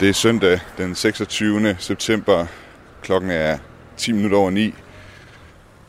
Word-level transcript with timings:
Det 0.00 0.08
er 0.08 0.12
søndag 0.12 0.60
den 0.78 0.94
26. 0.94 1.76
september. 1.78 2.46
Klokken 3.02 3.30
er 3.30 3.58
10 3.96 4.12
minutter 4.12 4.38
over 4.38 4.50
9. 4.50 4.74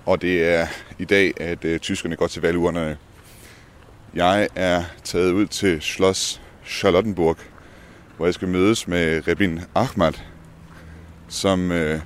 Og 0.06 0.22
det 0.22 0.50
er 0.50 0.68
i 1.00 1.06
dag, 1.06 1.42
at 1.42 1.66
øh, 1.66 1.80
tyskerne 1.80 2.16
går 2.16 2.28
til 2.28 2.42
valgurnerne. 2.42 2.98
Jeg 4.14 4.48
er 4.56 4.84
taget 5.04 5.32
ud 5.32 5.48
til 5.48 5.82
Schloss 5.82 6.42
Charlottenburg, 6.66 7.38
hvor 8.18 8.26
jeg 8.26 8.34
skal 8.34 8.48
mødes 8.48 8.88
med 8.88 9.28
Rebin 9.28 9.60
Ahmad, 9.76 10.14
som 11.28 11.72
øh, 11.72 12.00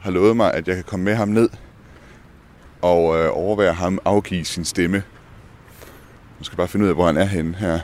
har 0.00 0.10
lovet 0.10 0.36
mig, 0.36 0.54
at 0.54 0.68
jeg 0.68 0.74
kan 0.74 0.84
komme 0.84 1.04
med 1.04 1.14
ham 1.14 1.28
ned 1.28 1.48
og 2.82 3.18
øh, 3.18 3.30
overvære 3.32 3.74
ham 3.74 3.98
afgive 4.04 4.44
sin 4.44 4.64
stemme. 4.64 5.02
Jeg 6.38 6.46
skal 6.46 6.56
bare 6.56 6.68
finde 6.68 6.84
ud 6.84 6.90
af, 6.90 6.96
hvor 6.96 7.06
han 7.06 7.16
er 7.16 7.24
henne 7.24 7.56
her 7.56 7.80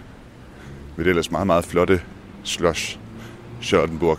ved 0.96 1.04
det 1.04 1.10
ellers 1.10 1.30
meget, 1.30 1.46
meget 1.46 1.64
flotte 1.64 2.02
Schloss 2.48 2.98
Charlottenburg. 3.62 4.18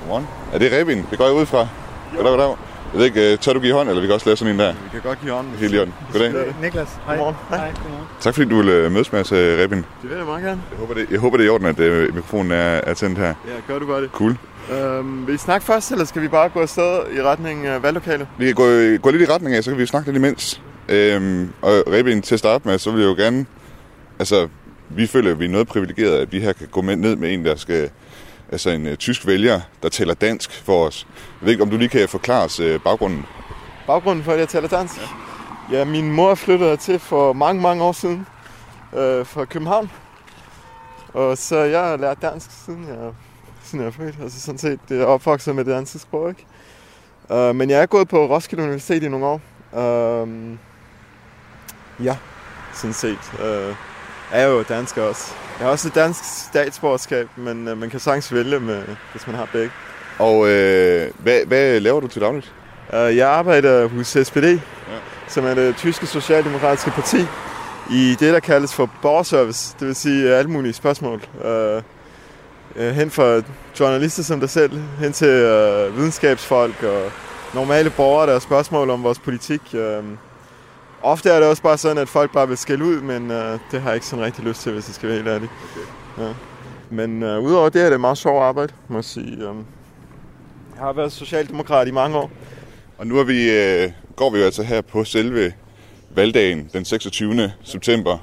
Godmorgen. 0.00 0.26
Er 0.52 0.58
det 0.58 0.72
Rebin? 0.72 1.04
Det 1.10 1.18
går 1.18 1.24
jeg 1.24 1.34
ud 1.34 1.46
fra. 1.46 1.68
Goddag, 2.16 2.30
goddag. 2.30 2.56
Jeg 2.92 2.98
ved 2.98 3.06
ikke, 3.06 3.32
øh, 3.32 3.38
tør 3.38 3.52
du 3.52 3.60
give 3.60 3.74
hånd, 3.74 3.88
eller 3.88 4.00
vi 4.00 4.06
kan 4.06 4.14
også 4.14 4.26
lave 4.26 4.36
sådan 4.36 4.54
en 4.54 4.60
der? 4.60 4.72
Vi 4.72 4.88
kan 4.92 5.00
godt 5.00 5.20
give 5.20 5.32
hånden. 5.32 5.54
Helt 5.54 5.74
i 5.74 5.78
orden. 5.78 5.94
Goddag. 6.12 6.54
Niklas, 6.62 6.88
hej. 7.06 7.16
Godmorgen. 7.16 7.36
Hej. 7.48 7.58
Hej, 7.58 7.72
godmorgen. 7.82 8.06
Tak 8.20 8.34
fordi 8.34 8.48
du 8.48 8.56
vil 8.56 8.68
øh, 8.68 8.92
mødes 8.92 9.12
med 9.12 9.20
os, 9.20 9.32
øh, 9.32 9.58
Rebin. 9.58 9.78
Det 9.78 10.10
vil 10.10 10.16
jeg 10.16 10.26
meget 10.26 10.44
gerne. 10.44 10.62
Jeg 10.70 10.78
håber, 10.78 10.94
det, 10.94 11.06
jeg 11.10 11.20
håber, 11.20 11.36
det 11.36 11.44
er 11.44 11.46
i 11.46 11.50
orden, 11.50 11.66
at 11.66 11.80
øh, 11.80 12.14
mikrofonen 12.14 12.52
er, 12.52 12.56
er 12.56 12.94
tændt 12.94 13.18
her. 13.18 13.26
Ja, 13.26 13.72
gør 13.72 13.78
du 13.78 13.86
godt 13.86 14.02
det. 14.02 14.10
Cool. 14.10 14.36
Øhm, 14.72 15.26
vil 15.26 15.34
I 15.34 15.38
snakke 15.38 15.66
først, 15.66 15.92
eller 15.92 16.04
skal 16.04 16.22
vi 16.22 16.28
bare 16.28 16.48
gå 16.48 16.60
afsted 16.60 16.98
i 17.16 17.22
retning 17.22 17.66
af 17.66 17.82
valglokalet? 17.82 18.26
Vi 18.38 18.46
kan 18.46 18.54
gå, 18.54 18.66
gå 19.02 19.10
lidt 19.10 19.22
i 19.22 19.32
retning 19.32 19.56
af, 19.56 19.64
så 19.64 19.70
kan 19.70 19.78
vi 19.78 19.86
snakke 19.86 20.08
lidt 20.08 20.16
imens. 20.16 20.62
Øhm, 20.88 21.52
og 21.62 21.72
Rebin, 21.92 22.22
til 22.22 22.34
at 22.34 22.38
starte 22.38 22.68
med, 22.68 22.78
så 22.78 22.90
vil 22.90 23.00
jeg 23.00 23.08
jo 23.08 23.14
gerne... 23.22 23.46
Altså, 24.18 24.48
vi 24.88 25.06
føler, 25.06 25.30
at 25.30 25.40
vi 25.40 25.44
er 25.44 25.48
noget 25.48 25.66
privilegeret, 25.66 26.18
at 26.18 26.32
vi 26.32 26.40
her 26.40 26.52
kan 26.52 26.68
gå 26.68 26.82
med, 26.82 26.96
ned 26.96 27.16
med 27.16 27.34
en, 27.34 27.44
der 27.44 27.56
skal... 27.56 27.90
Altså 28.52 28.70
en 28.70 28.86
uh, 28.86 28.94
tysk 28.94 29.26
vælger, 29.26 29.60
der 29.82 29.88
taler 29.88 30.14
dansk 30.14 30.62
for 30.64 30.86
os. 30.86 31.06
Jeg 31.40 31.46
ved 31.46 31.52
ikke, 31.52 31.62
om 31.62 31.70
du 31.70 31.76
lige 31.76 31.88
kan 31.88 32.08
forklare 32.08 32.44
os 32.44 32.60
uh, 32.60 32.80
baggrunden. 32.84 33.26
Baggrunden 33.86 34.24
for, 34.24 34.32
at 34.32 34.38
jeg 34.38 34.48
taler 34.48 34.68
dansk? 34.68 34.94
Ja, 35.70 35.78
ja 35.78 35.84
min 35.84 36.12
mor 36.12 36.34
flyttede 36.34 36.76
til 36.76 36.98
for 36.98 37.32
mange, 37.32 37.62
mange 37.62 37.84
år 37.84 37.92
siden 37.92 38.26
øh, 38.96 39.26
fra 39.26 39.44
København. 39.44 39.90
Og 41.08 41.38
så 41.38 41.56
jeg 41.56 41.80
har 41.80 41.96
lært 41.96 42.22
dansk, 42.22 42.50
siden 42.64 42.88
jeg, 42.88 43.12
siden 43.62 43.84
jeg 43.84 43.88
er 43.88 43.92
født. 43.92 44.14
Altså 44.22 44.40
sådan 44.40 44.58
set, 44.58 44.80
det 44.88 45.00
er 45.00 45.04
opvokset 45.04 45.54
med 45.54 45.64
det 45.64 45.72
danske 45.74 45.98
sprog, 45.98 46.28
ikke? 46.28 46.46
Uh, 47.48 47.56
men 47.56 47.70
jeg 47.70 47.82
er 47.82 47.86
gået 47.86 48.08
på 48.08 48.26
Roskilde 48.26 48.62
Universitet 48.62 49.02
i 49.02 49.08
nogle 49.08 49.26
år. 49.26 49.40
Uh, 50.22 50.28
ja, 52.04 52.16
sådan 52.74 52.94
set. 52.94 53.32
Uh, 53.32 53.76
er 54.34 54.46
jo 54.46 54.62
dansker 54.62 55.02
også. 55.02 55.32
Jeg 55.58 55.66
har 55.66 55.72
også 55.72 55.88
et 55.88 55.94
dansk 55.94 56.20
statsborgerskab, 56.24 57.28
men 57.36 57.68
uh, 57.68 57.78
man 57.78 57.90
kan 57.90 58.00
sagtens 58.00 58.34
vælge, 58.34 58.60
med, 58.60 58.82
hvis 59.12 59.26
man 59.26 59.36
har 59.36 59.48
begge. 59.52 59.70
Og 60.18 60.48
øh, 60.48 61.10
hvad, 61.18 61.40
hvad 61.46 61.80
laver 61.80 62.00
du 62.00 62.06
til 62.06 62.22
dagligt? 62.22 62.52
Uh, 62.88 63.16
jeg 63.16 63.28
arbejder 63.28 63.88
hos 63.88 64.06
SPD, 64.06 64.44
ja. 64.44 64.58
som 65.28 65.44
er 65.44 65.54
det 65.54 65.76
tyske 65.76 66.06
socialdemokratiske 66.06 66.90
parti, 66.90 67.26
i 67.90 68.16
det, 68.20 68.32
der 68.34 68.40
kaldes 68.40 68.74
for 68.74 68.90
borgerservice, 69.02 69.76
det 69.80 69.86
vil 69.86 69.94
sige 69.94 70.34
alle 70.34 70.50
mulige 70.50 70.72
spørgsmål. 70.72 71.22
Uh, 71.34 71.82
hen 72.76 73.10
fra 73.10 73.42
journalister 73.80 74.22
som 74.22 74.40
dig 74.40 74.50
selv, 74.50 74.80
hen 74.98 75.12
til 75.12 75.44
uh, 75.44 75.96
videnskabsfolk 75.96 76.82
og 76.82 77.10
normale 77.54 77.90
borgere, 77.90 78.26
der 78.26 78.32
har 78.32 78.40
spørgsmål 78.40 78.90
om 78.90 79.02
vores 79.04 79.18
politik. 79.18 79.60
Uh, 79.72 80.04
ofte 81.04 81.30
er 81.30 81.40
det 81.40 81.48
også 81.48 81.62
bare 81.62 81.78
sådan, 81.78 81.98
at 81.98 82.08
folk 82.08 82.32
bare 82.32 82.48
vil 82.48 82.56
skælde 82.56 82.84
ud, 82.84 83.00
men 83.00 83.22
uh, 83.22 83.36
det 83.70 83.80
har 83.80 83.88
jeg 83.88 83.94
ikke 83.94 84.06
sådan 84.06 84.24
rigtig 84.24 84.44
lyst 84.44 84.62
til, 84.62 84.72
hvis 84.72 84.88
jeg 84.88 84.94
skal 84.94 85.08
være 85.08 85.16
helt 85.16 85.28
ærlig. 85.28 85.48
Okay. 86.16 86.26
Ja. 86.26 86.34
Men 86.90 87.22
uh, 87.22 87.38
udover 87.38 87.68
det 87.68 87.82
er 87.82 87.90
det 87.90 88.00
meget 88.00 88.18
sjovt 88.18 88.42
arbejde, 88.42 88.72
må 88.88 88.96
jeg 88.96 89.04
sige. 89.04 89.48
Um, 89.48 89.66
jeg 90.76 90.84
har 90.84 90.92
været 90.92 91.12
socialdemokrat 91.12 91.88
i 91.88 91.90
mange 91.90 92.16
år. 92.16 92.30
Og 92.98 93.06
nu 93.06 93.18
er 93.18 93.24
vi, 93.24 93.50
øh, 93.50 93.90
går 94.16 94.30
vi 94.30 94.38
jo 94.38 94.44
altså 94.44 94.62
her 94.62 94.80
på 94.80 95.04
selve 95.04 95.52
valgdagen 96.14 96.70
den 96.72 96.84
26. 96.84 97.52
september. 97.64 98.18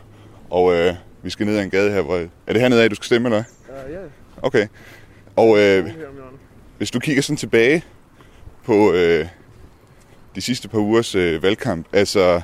Og 0.49 0.73
øh, 0.73 0.93
vi 1.23 1.29
skal 1.29 1.45
ned 1.45 1.57
ad 1.57 1.63
en 1.63 1.69
gade 1.69 1.91
her. 1.91 2.01
Hvor, 2.01 2.15
er 2.47 2.53
det 2.53 2.61
hernede 2.61 2.83
af, 2.83 2.89
du 2.89 2.95
skal 2.95 3.05
stemme, 3.05 3.27
eller 3.27 3.43
Uh, 3.69 3.91
ja, 3.91 3.99
Okay. 4.41 4.67
Og 5.35 5.59
øh, 5.59 5.89
hvis 6.77 6.91
du 6.91 6.99
kigger 6.99 7.21
sådan 7.21 7.37
tilbage 7.37 7.83
på 8.63 8.93
øh, 8.93 9.27
de 10.35 10.41
sidste 10.41 10.67
par 10.67 10.79
ugers 10.79 11.15
øh, 11.15 11.43
valgkamp, 11.43 11.87
altså, 11.93 12.41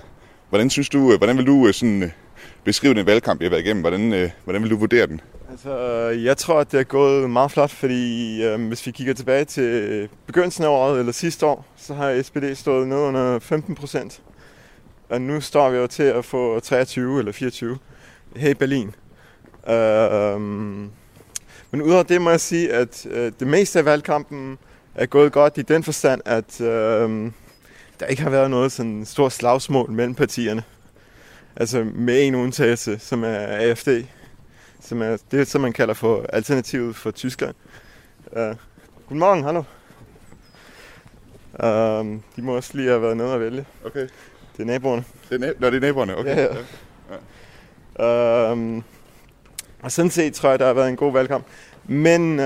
hvordan 0.49 0.69
synes 0.69 0.89
du, 0.89 1.11
øh, 1.11 1.17
hvordan 1.17 1.37
vil 1.37 1.47
du 1.47 1.67
øh, 1.67 1.73
sådan, 1.73 2.03
øh, 2.03 2.09
beskrive 2.63 2.93
den 2.93 3.05
valgkamp, 3.05 3.41
jeg 3.41 3.45
har 3.45 3.49
været 3.49 3.65
igennem? 3.65 3.81
Hvordan, 3.81 4.31
hvordan 4.43 4.61
vil 4.61 4.71
du 4.71 4.77
vurdere 4.77 5.07
den? 5.07 5.21
Altså, 5.51 5.77
jeg 6.23 6.37
tror, 6.37 6.59
at 6.59 6.71
det 6.71 6.79
er 6.79 6.83
gået 6.83 7.29
meget 7.29 7.51
flot, 7.51 7.71
fordi 7.71 8.43
øh, 8.43 8.67
hvis 8.67 8.85
vi 8.85 8.91
kigger 8.91 9.13
tilbage 9.13 9.45
til 9.45 10.09
begyndelsen 10.25 10.63
af 10.63 10.67
året 10.67 10.99
eller 10.99 11.11
sidste 11.11 11.45
år, 11.45 11.65
så 11.75 11.93
har 11.93 12.21
SPD 12.21 12.55
stået 12.55 12.87
ned 12.87 12.97
under 12.97 13.39
15 13.39 13.75
procent. 13.75 14.21
Og 15.09 15.21
nu 15.21 15.41
står 15.41 15.69
vi 15.69 15.77
jo 15.77 15.87
til 15.87 16.03
at 16.03 16.25
få 16.25 16.59
23 16.59 17.19
eller 17.19 17.31
24 17.31 17.77
her 18.35 18.49
i 18.49 18.53
Berlin. 18.53 18.95
Øh, 19.69 20.39
men 21.71 21.81
udover 21.81 22.03
det 22.03 22.21
må 22.21 22.29
jeg 22.29 22.41
sige, 22.41 22.73
at 22.73 23.07
øh, 23.09 23.31
det 23.39 23.47
meste 23.47 23.79
af 23.79 23.85
valgkampen 23.85 24.57
er 24.95 25.05
gået 25.05 25.31
godt 25.31 25.57
i 25.57 25.61
den 25.61 25.83
forstand, 25.83 26.21
at 26.25 26.61
øh, 26.61 27.31
der 27.99 28.05
ikke 28.05 28.21
har 28.21 28.29
været 28.29 28.49
noget 28.49 28.71
sådan 28.71 29.05
stort 29.05 29.33
slagsmål 29.33 29.91
mellem 29.91 30.15
partierne. 30.15 30.63
Altså 31.55 31.83
med 31.95 32.27
en 32.27 32.35
undtagelse, 32.35 32.99
som 32.99 33.23
er 33.23 33.37
AFD, 33.37 33.87
som 34.81 35.01
er 35.01 35.17
det, 35.31 35.47
som 35.47 35.61
man 35.61 35.73
kalder 35.73 35.93
for 35.93 36.25
alternativet 36.33 36.95
for 36.95 37.11
Tyskland. 37.11 37.55
Uh, 38.31 38.55
godmorgen, 39.09 39.43
hallo. 39.43 39.63
Uh, 41.63 42.19
de 42.35 42.41
må 42.41 42.55
også 42.55 42.71
lige 42.73 42.89
have 42.89 43.01
været 43.01 43.17
nede 43.17 43.33
og 43.33 43.39
vælge. 43.39 43.65
Okay. 43.85 44.07
Det 44.57 44.63
er 44.63 44.65
naboerne. 44.65 45.03
Det 45.29 45.43
er, 45.43 45.47
na- 45.51 45.55
Nå, 45.59 45.67
det 45.69 45.75
er 45.75 45.79
naboerne, 45.81 46.17
okay. 46.17 46.35
Ja, 46.37 46.47
ja. 47.99 48.53
Uh, 48.53 48.81
og 49.81 49.91
sådan 49.91 50.11
set 50.11 50.33
tror 50.33 50.49
jeg, 50.49 50.59
der 50.59 50.65
har 50.65 50.73
været 50.73 50.89
en 50.89 50.95
god 50.95 51.11
valgkamp. 51.13 51.45
Men 51.85 52.31
uh, 52.31 52.45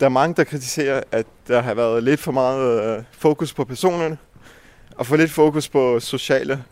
der 0.00 0.04
er 0.06 0.08
mange, 0.08 0.34
der 0.34 0.44
kritiserer, 0.44 1.02
at 1.12 1.26
der 1.48 1.60
har 1.60 1.74
været 1.74 2.02
lidt 2.02 2.20
for 2.20 2.32
meget 2.32 2.98
uh, 2.98 3.04
fokus 3.12 3.54
på 3.54 3.64
personerne, 3.64 4.18
og 4.96 5.06
for 5.06 5.16
lidt 5.16 5.30
fokus 5.30 5.68
på 5.68 6.00
sociale 6.00 6.64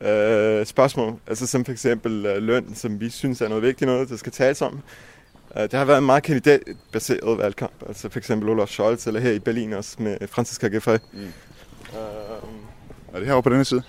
øh, 0.00 0.66
spørgsmål, 0.66 1.14
altså 1.26 1.46
som 1.46 1.64
for 1.64 1.72
eksempel 1.72 2.26
øh, 2.26 2.42
løn, 2.42 2.74
som 2.74 3.00
vi 3.00 3.10
synes 3.10 3.40
er 3.40 3.48
noget 3.48 3.62
vigtigt 3.62 3.88
noget, 3.88 4.08
der 4.08 4.16
skal 4.16 4.32
tales 4.32 4.62
om. 4.62 4.80
Øh, 5.56 5.62
det 5.62 5.72
har 5.72 5.84
været 5.84 5.98
en 5.98 6.06
meget 6.06 6.22
kandidatbaseret 6.22 7.38
valgkamp, 7.38 7.72
altså 7.88 8.08
for 8.08 8.18
eksempel 8.18 8.48
Olaf 8.48 8.68
Scholz, 8.68 9.06
eller 9.06 9.20
her 9.20 9.30
i 9.32 9.38
Berlin 9.38 9.72
også 9.72 9.96
med 9.98 10.28
Franziska 10.28 10.68
Giffey. 10.68 10.98
Mm. 11.12 11.18
Øh, 11.18 11.28
Er 13.12 13.18
det 13.18 13.26
herovre 13.26 13.42
på 13.42 13.48
den 13.48 13.56
her 13.56 13.64
side? 13.64 13.82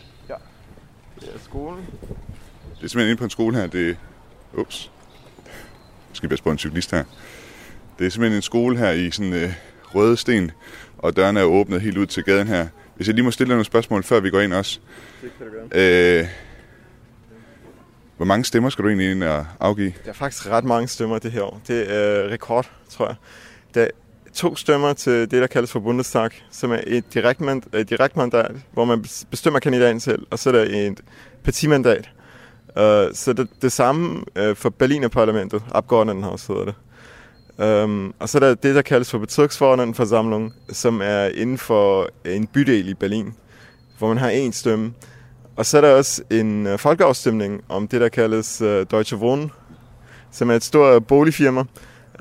det 1.20 1.30
er 1.36 1.40
skolen. 1.44 1.86
Det 2.78 2.86
er 2.86 2.88
simpelthen 2.88 3.08
inde 3.10 3.18
på 3.18 3.24
en 3.24 3.30
skole 3.30 3.58
her. 3.58 3.68
Det 3.68 3.98
Ups. 4.54 4.92
Jeg 6.10 6.16
skal 6.16 6.30
passe 6.30 6.44
på 6.44 6.52
en 6.52 6.58
cyklist 6.58 6.92
her. 6.92 7.04
Det 8.00 8.08
er 8.08 8.10
simpelthen 8.12 8.36
en 8.38 8.42
skole 8.42 8.78
her 8.78 8.92
i 8.92 9.12
sådan 9.12 9.34
øh, 9.34 9.54
røde 9.96 10.18
sten, 10.18 10.52
og 10.98 11.16
dørene 11.16 11.40
er 11.40 11.44
åbnet 11.44 11.82
helt 11.82 11.98
ud 11.98 12.06
til 12.06 12.24
gaden 12.24 12.48
her. 12.48 12.68
Hvis 13.00 13.08
jeg 13.08 13.16
lige 13.16 13.26
må 13.26 13.32
stille 13.32 13.50
nogle 13.50 13.66
spørgsmål, 13.66 14.04
før 14.04 14.20
vi 14.20 14.30
går 14.30 14.40
ind 14.40 14.54
også. 14.54 14.80
Det 15.22 15.32
kan 15.38 15.48
du 15.48 15.54
gøre. 15.72 16.20
Øh, 16.22 16.28
hvor 18.18 18.26
mange 18.26 18.46
stemmer 18.46 18.70
skal 18.70 18.84
du 18.84 18.90
egentlig 18.90 19.12
ind 19.12 19.24
og 19.24 19.46
afgive? 19.60 19.94
Der 20.04 20.10
er 20.10 20.14
faktisk 20.14 20.50
ret 20.50 20.64
mange 20.64 20.88
stemmer 20.88 21.20
det 21.20 21.32
her 21.32 21.42
år. 21.42 21.62
Det 21.68 21.96
er 21.96 22.24
øh, 22.24 22.32
rekord, 22.32 22.72
tror 22.90 23.08
jeg. 23.08 23.16
Der 23.74 23.82
er 23.82 23.88
to 24.34 24.56
stemmer 24.56 24.94
til 24.94 25.14
det, 25.14 25.32
der 25.32 25.48
kaldes 25.48 25.72
for 25.72 25.80
Bundestag, 25.80 26.30
som 26.52 26.72
er 26.72 26.80
et 26.88 27.14
direktmand, 27.14 27.74
et 27.74 27.90
direktmandat, 27.90 28.52
hvor 28.74 28.86
man 28.86 29.06
bestemmer 29.32 29.60
kandidaten 29.60 30.00
selv, 30.00 30.28
og 30.30 30.40
så 30.40 30.50
er 30.50 30.54
der 30.54 30.90
et 30.90 31.02
partimandat. 31.44 32.10
Uh, 32.68 33.14
så 33.14 33.34
det, 33.38 33.48
det 33.62 33.72
samme 33.72 34.24
uh, 34.40 34.56
for 34.56 34.70
Berlinerparlamentet, 34.70 35.64
Abgeordnetenhaus 35.72 36.48
hedder 36.48 36.66
det. 36.66 36.76
Um, 37.64 38.14
og 38.20 38.30
så 38.30 38.38
er 38.38 38.40
der 38.40 38.56
det, 38.56 38.76
der 38.76 38.82
kaldes 38.82 39.12
for 39.12 39.18
Bezirksformandenforsamling, 39.18 40.54
som 40.70 41.02
er 41.04 41.26
inden 41.26 41.58
for 41.58 42.10
en 42.26 42.48
bydel 42.48 42.90
i 42.90 42.94
Berlin, 42.94 43.34
hvor 43.98 44.08
man 44.08 44.18
har 44.18 44.32
én 44.32 44.52
stemme. 44.52 44.94
Og 45.56 45.66
så 45.66 45.78
er 45.78 45.82
der 45.82 45.94
også 45.94 46.24
en 46.30 46.68
uh, 46.68 46.80
folkeafstemning 46.80 47.62
om 47.70 47.88
det, 47.88 48.02
der 48.02 48.10
kaldes 48.10 48.62
uh, 48.62 48.68
Deutsche 48.68 49.18
Wohnen, 49.18 49.52
som 50.32 50.50
er 50.50 50.56
et 50.56 50.64
stort 50.64 51.08
boligfirma, 51.08 51.64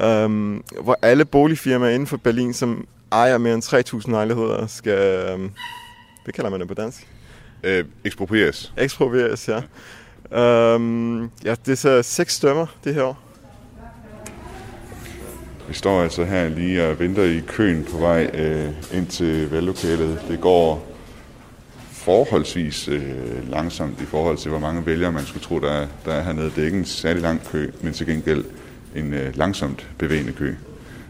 um, 0.04 0.64
hvor 0.82 0.98
alle 1.02 1.24
boligfirmaer 1.24 1.90
inden 1.90 2.06
for 2.06 2.16
Berlin, 2.16 2.54
som 2.54 2.86
ejer 3.12 3.38
mere 3.38 3.54
end 3.54 3.62
3.000 4.02 4.10
lejligheder, 4.10 4.66
skal, 4.66 5.34
um, 5.34 5.50
det 6.26 6.34
kalder 6.34 6.50
man 6.50 6.60
det 6.60 6.68
på 6.68 6.74
dansk, 6.74 7.08
Øh, 7.64 7.84
eksproprieres. 8.04 8.72
eksproprieres, 8.76 9.48
ja. 9.48 9.60
Um, 10.74 11.30
ja, 11.44 11.54
det 11.66 11.72
er 11.72 11.76
så 11.76 12.02
seks 12.02 12.34
stemmer 12.34 12.66
det 12.84 12.94
her 12.94 13.02
år. 13.02 13.27
Vi 15.68 15.74
står 15.74 16.02
altså 16.02 16.24
her 16.24 16.48
lige 16.48 16.88
og 16.88 16.98
venter 16.98 17.22
i 17.22 17.42
køen 17.46 17.86
på 17.92 17.98
vej 17.98 18.30
øh, 18.34 18.98
ind 18.98 19.06
til 19.06 19.50
valglokalet. 19.50 20.24
Det 20.28 20.40
går 20.40 20.86
forholdsvis 21.92 22.88
øh, 22.88 23.50
langsomt 23.50 24.00
i 24.00 24.04
forhold 24.04 24.36
til, 24.36 24.50
hvor 24.50 24.58
mange 24.58 24.86
vælgere 24.86 25.12
man 25.12 25.24
skulle 25.24 25.42
tro, 25.42 25.58
der 25.58 25.70
er, 25.70 25.86
der 26.04 26.12
er 26.12 26.22
hernede. 26.22 26.46
Det 26.46 26.58
er 26.58 26.64
ikke 26.64 26.78
en 26.78 26.84
særlig 26.84 27.22
lang 27.22 27.40
kø, 27.52 27.70
men 27.82 27.92
til 27.92 28.06
gengæld 28.06 28.44
en 28.96 29.14
øh, 29.14 29.36
langsomt 29.36 29.90
bevægende 29.98 30.32
kø. 30.32 30.54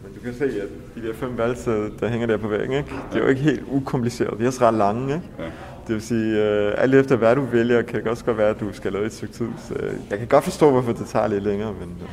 Men 0.04 0.14
du 0.14 0.20
kan 0.24 0.34
se, 0.34 0.44
at 0.44 0.68
de 0.94 1.08
der 1.08 1.14
fem 1.14 1.38
valgsteder, 1.38 1.88
der 2.00 2.08
hænger 2.08 2.26
der 2.26 2.36
på 2.36 2.48
væggen, 2.48 2.78
ikke? 2.78 2.90
det 3.12 3.18
er 3.18 3.22
jo 3.22 3.28
ikke 3.28 3.42
helt 3.42 3.62
ukompliceret. 3.68 4.38
De 4.38 4.42
er 4.42 4.46
også 4.46 4.64
ret 4.64 4.74
lange. 4.74 5.14
Ikke? 5.14 5.26
Ja. 5.38 5.44
Det 5.86 5.94
vil 5.94 6.02
sige, 6.02 6.44
øh, 6.44 6.74
alt 6.76 6.94
efter 6.94 7.16
hvad 7.16 7.36
du 7.36 7.44
vælger, 7.44 7.82
kan 7.82 8.00
det 8.00 8.08
også 8.08 8.24
godt 8.24 8.38
være, 8.38 8.48
at 8.48 8.60
du 8.60 8.72
skal 8.72 8.92
lave 8.92 9.06
et 9.06 9.12
stykke 9.12 9.34
tid. 9.34 9.48
Så 9.68 9.74
øh, 9.74 9.94
jeg 10.10 10.18
kan 10.18 10.26
godt 10.26 10.44
forstå, 10.44 10.70
hvorfor 10.70 10.92
det 10.92 11.06
tager 11.06 11.26
lidt 11.26 11.44
længere, 11.44 11.72
men 11.72 11.88
øh, 11.88 12.00
du 12.00 12.06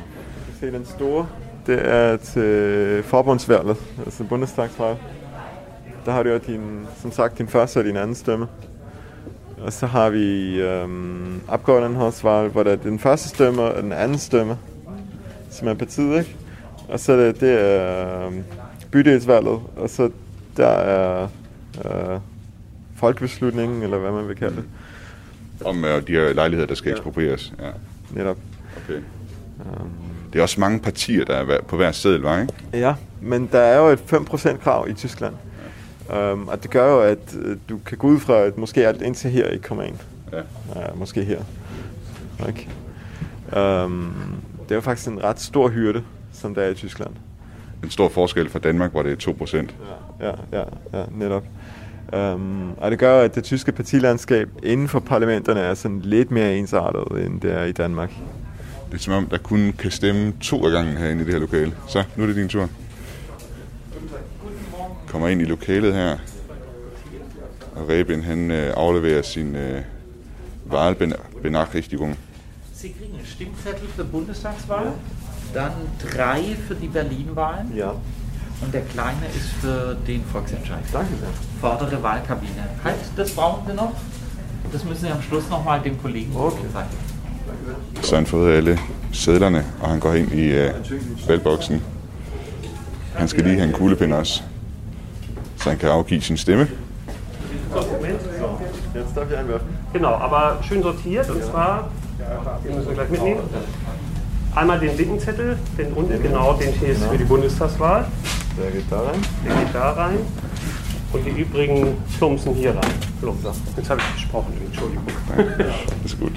kan 0.46 0.54
se 0.60 0.78
den 0.78 0.86
store, 0.86 1.26
det 1.66 1.88
er 1.88 2.16
til 2.16 3.02
forbundsvalget, 3.02 3.76
altså 4.04 4.24
Bundestagsvalg. 4.24 4.98
Der 6.06 6.12
har 6.12 6.22
du 6.22 6.28
jo 6.28 6.38
din, 6.46 6.86
som 7.00 7.12
sagt 7.12 7.38
din 7.38 7.48
første 7.48 7.78
og 7.78 7.84
din 7.84 7.96
anden 7.96 8.14
stemme. 8.14 8.46
Og 9.62 9.72
så 9.72 9.86
har 9.86 10.10
vi 10.10 10.56
øhm, 10.60 11.40
opgårdenhedsvalg, 11.48 12.52
hvor 12.52 12.62
der 12.62 12.72
er 12.72 12.76
den 12.76 12.98
første 12.98 13.28
stemme 13.28 13.62
og 13.62 13.82
den 13.82 13.92
anden 13.92 14.18
stemme, 14.18 14.58
som 15.50 15.68
er 15.68 15.74
partiet, 15.74 16.18
ikke? 16.18 16.36
Og 16.88 17.00
så 17.00 17.12
er 17.12 17.16
det, 17.16 17.40
det 17.40 17.60
er 17.60 18.26
øhm, 18.26 18.44
bydelsvalget, 18.90 19.60
og 19.76 19.90
så 19.90 20.10
der 20.56 20.66
er 20.66 21.28
øh, 21.84 22.20
folkebeslutningen, 22.96 23.82
eller 23.82 23.98
hvad 23.98 24.12
man 24.12 24.28
vil 24.28 24.36
kalde 24.36 24.56
det, 24.56 24.64
Om 25.64 25.84
øh, 25.84 26.06
de 26.06 26.12
her 26.12 26.32
lejligheder, 26.32 26.66
der 26.66 26.74
skal 26.74 26.92
eksproprieres. 26.92 27.52
Ja. 27.58 27.70
netop. 28.10 28.36
Okay. 28.84 29.00
Det 30.36 30.40
er 30.40 30.44
også 30.44 30.60
mange 30.60 30.80
partier, 30.80 31.24
der 31.24 31.34
er 31.34 31.62
på 31.68 31.76
hver 31.76 31.92
seddel, 31.92 32.20
var, 32.20 32.40
ikke? 32.40 32.52
Ja, 32.72 32.94
men 33.20 33.48
der 33.52 33.58
er 33.58 33.78
jo 33.78 33.86
et 33.86 33.98
5% 34.12 34.56
krav 34.56 34.88
i 34.88 34.92
Tyskland. 34.92 35.34
Um, 36.32 36.48
og 36.48 36.62
det 36.62 36.70
gør 36.70 36.92
jo, 36.92 37.00
at 37.00 37.36
øh, 37.42 37.56
du 37.68 37.78
kan 37.86 37.98
gå 37.98 38.06
ud 38.06 38.20
fra, 38.20 38.34
at 38.34 38.58
måske 38.58 38.86
alt 38.86 39.02
indtil 39.02 39.30
her 39.30 39.46
ikke 39.46 39.62
kommer 39.62 39.84
ind. 39.84 39.94
Ja. 40.32 40.38
Ja, 40.80 40.86
måske 40.94 41.24
her. 41.24 41.40
Okay. 42.40 42.66
Um, 43.84 44.14
det 44.62 44.70
er 44.70 44.74
jo 44.74 44.80
faktisk 44.80 45.08
en 45.08 45.24
ret 45.24 45.40
stor 45.40 45.68
hyrde, 45.68 46.02
som 46.32 46.54
der 46.54 46.62
er 46.62 46.68
i 46.68 46.74
Tyskland. 46.74 47.10
En 47.84 47.90
stor 47.90 48.08
forskel 48.08 48.48
fra 48.48 48.58
Danmark, 48.58 48.90
hvor 48.90 49.02
det 49.02 49.12
er 49.12 49.16
2 49.16 49.32
procent. 49.32 49.74
Ja, 50.20 50.58
ja, 50.58 50.64
ja, 50.92 51.04
netop. 51.10 51.44
Um, 52.12 52.72
og 52.76 52.90
det 52.90 52.98
gør, 52.98 53.20
at 53.20 53.34
det 53.34 53.44
tyske 53.44 53.72
partilandskab 53.72 54.48
inden 54.62 54.88
for 54.88 55.00
parlamenterne 55.00 55.60
er 55.60 55.74
sådan 55.74 56.00
lidt 56.00 56.30
mere 56.30 56.56
ensartet, 56.56 57.26
end 57.26 57.40
det 57.40 57.52
er 57.52 57.64
i 57.64 57.72
Danmark. 57.72 58.10
Det 58.90 58.94
er 58.94 58.98
som 58.98 59.12
om, 59.12 59.26
der 59.26 59.38
kun 59.38 59.74
kan 59.78 59.90
stemme 59.90 60.32
to 60.40 60.64
af 60.66 60.70
gangen 60.72 60.96
herinde 60.96 61.22
i 61.22 61.24
det 61.24 61.32
her 61.34 61.40
lokale. 61.40 61.72
Så, 61.88 62.04
nu 62.16 62.22
er 62.22 62.26
det 62.26 62.36
din 62.36 62.48
tur. 62.48 62.68
Kommer 65.08 65.28
ind 65.28 65.40
i 65.42 65.44
lokalet 65.44 65.94
her. 65.94 66.16
Og 67.76 67.88
Reben, 67.88 68.22
han 68.24 68.50
øh, 68.50 68.72
afleverer 68.76 69.22
sin 69.22 69.56
øh, 69.56 69.82
Wahlbenachrichtigung. 70.70 72.18
Sie 72.74 72.88
kriegen 72.98 73.14
einen 73.14 73.26
Stimmzettel 73.26 73.88
für 73.88 74.04
Bundestagswahl, 74.04 74.92
dann 75.54 75.72
drei 76.02 76.40
für 76.68 76.74
die 76.74 76.88
Berlin-Wahlen 76.88 77.72
Ja, 77.76 77.90
und 78.62 78.72
der 78.74 78.82
kleine 78.82 79.26
ist 79.36 79.48
für 79.62 79.96
den 80.06 80.22
Volksentscheid. 80.32 80.84
danke 80.92 81.14
sehr. 81.16 81.28
Vordere 81.60 82.02
Wahlkabine. 82.02 82.64
Halt, 82.84 82.96
das 83.16 83.30
brauchen 83.34 83.66
wir 83.66 83.74
noch. 83.74 83.92
Das 84.72 84.84
müssen 84.84 85.00
Sie 85.06 85.10
am 85.12 85.22
Schluss 85.22 85.48
nochmal 85.48 85.80
dem 85.80 85.96
Kollegen 86.02 86.36
Okay. 86.36 86.66
zeigen. 86.72 86.90
Så 88.02 88.14
han 88.14 88.26
fået 88.26 88.56
alle 88.56 88.78
sædlerne, 89.12 89.64
og 89.80 89.88
han 89.88 90.00
går 90.00 90.14
ind 90.14 90.32
i 90.32 90.44
øh, 90.44 90.70
valgboksen. 91.28 91.82
Han 93.14 93.28
skal 93.28 93.44
lige 93.44 93.56
have 93.56 93.68
en 93.68 93.74
kuglepind 93.74 94.12
også, 94.12 94.42
så 95.56 95.68
han 95.68 95.78
kan 95.78 95.88
afgive 95.88 96.20
sin 96.20 96.36
stemme. 96.36 96.68
Jetzt 98.94 99.14
darf 99.14 99.30
ich 99.30 99.38
einwerfen. 99.38 99.68
Genau, 99.92 100.14
aber 100.14 100.62
schön 100.62 100.82
sortiert 100.82 101.28
und 101.30 101.42
zwar, 101.44 101.90
den 102.62 102.74
müssen 102.74 102.88
wir 102.88 102.94
gleich 102.94 103.10
mitnehmen. 103.10 103.40
Einmal 104.54 104.80
den 104.80 104.96
linken 104.96 105.20
Zettel, 105.20 105.58
den 105.76 105.92
unten, 105.92 106.22
genau, 106.22 106.54
den 106.54 106.72
hier 106.72 106.88
ist 106.88 107.04
für 107.04 107.18
die 107.18 107.24
Bundestagswahl. 107.24 108.06
Der 108.58 108.70
geht 108.70 108.90
da 108.90 109.00
rein. 109.00 109.20
Der 109.44 109.54
geht 109.56 109.74
da 109.74 109.90
rein. 109.92 110.18
Und 111.12 111.26
die 111.26 111.42
übrigen 111.42 111.96
plumpsen 112.16 112.54
hier 112.54 112.70
rein. 112.70 112.90
Plumpser. 113.20 113.52
Jetzt 113.76 113.90
habe 113.90 114.00
ich 114.00 114.14
gesprochen, 114.14 114.52
Entschuldigung. 114.64 115.04
Er 115.36 115.44
godt. 116.20 116.32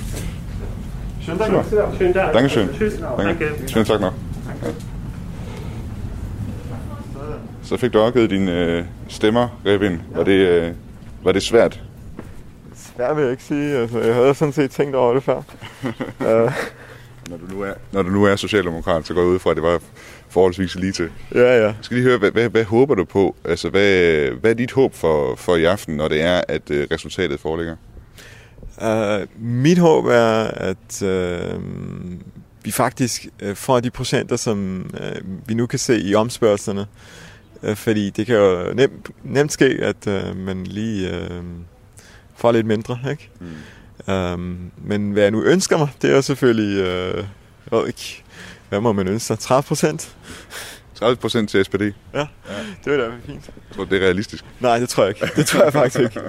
Schönen 1.30 1.52
Dank. 1.52 1.66
Super. 1.70 1.92
Schönen 1.98 2.14
Dank. 2.14 2.34
Dankeschön. 2.34 2.70
Tschüss. 2.74 2.94
Danke. 3.18 3.52
Schönen 3.68 3.86
tak 3.86 4.02
nok. 4.02 4.14
Ja. 4.64 4.70
Så 7.64 7.78
fik 7.78 7.94
du 7.94 8.00
afgivet 8.00 8.30
dine 8.30 8.52
øh, 8.52 8.84
stemmer, 9.08 9.60
Reben. 9.66 10.02
Var 10.16 10.24
det, 10.24 10.32
øh, 10.32 10.72
var 11.24 11.32
det 11.32 11.44
svært? 11.44 11.82
Svært 12.76 13.16
vil 13.16 13.22
jeg 13.22 13.32
ikke 13.32 13.44
sige. 13.44 13.78
Altså, 13.78 14.00
jeg 14.00 14.16
havde 14.16 14.34
sådan 14.36 14.54
set 14.54 14.72
tænkt 14.72 14.96
over 14.96 15.14
det 15.14 15.24
før. 15.24 15.38
uh, 15.38 15.46
Når 17.30 17.38
du 17.38 17.56
nu 17.56 17.62
er, 17.62 17.74
når 17.92 18.02
du 18.02 18.10
nu 18.10 18.24
er 18.26 18.36
socialdemokrat, 18.36 19.08
så 19.08 19.14
går 19.14 19.22
jeg 19.22 19.30
ud 19.30 19.40
fra, 19.40 19.50
at 19.50 19.56
det 19.56 19.64
var 19.64 19.80
forholdsvis 20.30 20.76
lige 20.76 20.92
til. 20.92 21.10
ja, 21.36 21.58
ja. 21.58 21.64
Jeg 21.64 21.76
skal 21.82 21.98
lige 21.98 22.08
høre, 22.08 22.18
hvad, 22.18 22.32
hvad, 22.32 22.50
hvad 22.50 22.64
håber 22.64 22.96
du 22.96 23.06
på? 23.06 23.36
Altså, 23.46 23.70
hvad, 23.70 24.28
hvad 24.32 24.52
er 24.52 24.56
dit 24.56 24.72
håb 24.72 24.94
for, 24.94 25.36
for 25.36 25.56
i 25.56 25.64
aften, 25.66 25.96
når 25.96 26.08
det 26.08 26.22
er, 26.22 26.42
at 26.48 26.72
øh, 26.72 26.88
resultatet 26.92 27.40
foreligger? 27.40 27.76
Uh, 28.82 29.44
mit 29.44 29.78
håb 29.78 30.06
er, 30.06 30.44
at 30.44 31.02
uh, 31.02 31.64
vi 32.64 32.72
faktisk 32.72 33.28
uh, 33.44 33.56
får 33.56 33.80
de 33.80 33.90
procenter, 33.90 34.36
som 34.36 34.90
uh, 34.94 35.50
vi 35.50 35.54
nu 35.54 35.66
kan 35.66 35.80
se 35.80 36.00
i 36.02 36.16
omspørgslerne. 36.16 36.86
Uh, 37.62 37.76
fordi 37.76 38.10
det 38.10 38.26
kan 38.26 38.36
jo 38.36 38.74
nemt, 38.74 39.10
nemt 39.24 39.52
ske, 39.52 39.66
at 39.66 40.08
uh, 40.08 40.38
man 40.38 40.64
lige 40.64 41.10
uh, 41.12 41.46
får 42.36 42.52
lidt 42.52 42.66
mindre. 42.66 43.00
Ikke? 43.12 43.30
Mm. 43.40 44.14
Um, 44.14 44.72
men 44.78 45.12
hvad 45.12 45.24
jeg 45.24 45.32
nu 45.32 45.44
ønsker 45.44 45.78
mig, 45.78 45.90
det 46.02 46.10
er 46.10 46.16
jo 46.16 46.22
selvfølgelig... 46.22 46.82
Uh, 46.82 47.26
jeg 47.72 47.80
ved 47.80 47.88
ikke, 47.88 48.24
hvad 48.70 48.80
må 48.80 48.94
man 48.94 49.08
ønske 49.08 49.28
sig? 49.28 49.40
30 49.40 49.64
procent? 49.64 50.16
30 51.00 51.16
procent 51.16 51.50
til 51.50 51.66
SPD. 51.66 51.82
Ja, 52.14 52.28
det 52.84 52.92
vil 52.92 53.00
da 53.00 53.08
være 53.08 53.20
fint. 53.26 53.46
Jeg 53.46 53.76
tror, 53.76 53.86
det 53.86 54.02
er 54.04 54.06
realistisk. 54.06 54.46
Nej, 54.60 54.80
det 54.80 54.90
tror 54.90 55.04
jeg 55.04 55.16
ikke. 55.16 55.36
Det 55.36 55.46
tror 55.46 55.64
jeg 55.64 55.74
faktisk 55.74 56.00
ikke. 56.00 56.22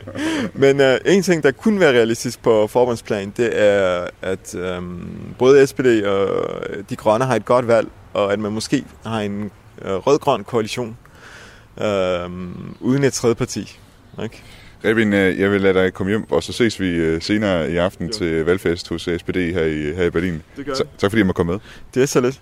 Men 0.55 0.81
uh, 0.81 0.87
en 1.06 1.22
ting, 1.22 1.43
der 1.43 1.50
kunne 1.50 1.81
være 1.81 1.93
realistisk 1.93 2.43
på 2.43 2.67
forbundsplan, 2.67 3.32
det 3.37 3.61
er, 3.61 4.06
at 4.22 4.55
um, 4.55 5.11
både 5.38 5.67
SPD 5.67 5.87
og 6.06 6.56
De 6.90 6.96
Grønne 6.96 7.25
har 7.25 7.37
et 7.37 7.44
godt 7.44 7.69
valg, 7.69 7.88
og 8.14 8.32
at 8.32 8.38
man 8.38 8.52
måske 8.52 8.84
har 9.06 9.20
en 9.20 9.50
uh, 9.84 9.90
rød-grøn 9.90 10.44
koalition 10.44 10.96
um, 11.76 12.76
uden 12.81 13.05
et 13.05 13.12
tredje 13.12 13.34
parti. 13.34 13.78
Ikke? 14.22 14.43
Reben, 14.84 15.12
øh, 15.12 15.40
jeg 15.40 15.50
vil 15.50 15.61
lade 15.61 15.75
dig 15.75 15.94
komme 15.94 16.11
hjem, 16.11 16.31
og 16.31 16.43
så 16.43 16.52
ses 16.52 16.81
vi 16.81 16.88
øh, 16.88 17.22
senere 17.22 17.70
i 17.70 17.76
aften 17.76 18.12
til 18.12 18.44
valgfest 18.44 18.88
hos 18.88 19.02
SPD 19.02 19.37
her 19.37 19.64
i, 19.64 19.94
her 19.94 20.05
i 20.05 20.11
Berlin. 20.11 20.43
Det 20.56 20.67
gør 20.67 20.75
Så, 20.75 20.84
tak 20.99 21.11
fordi 21.11 21.19
jeg 21.19 21.26
må 21.26 21.32
komme 21.32 21.52
med. 21.52 21.61
Det 21.94 22.02
er 22.02 22.06
så 22.06 22.20
lidt. 22.20 22.40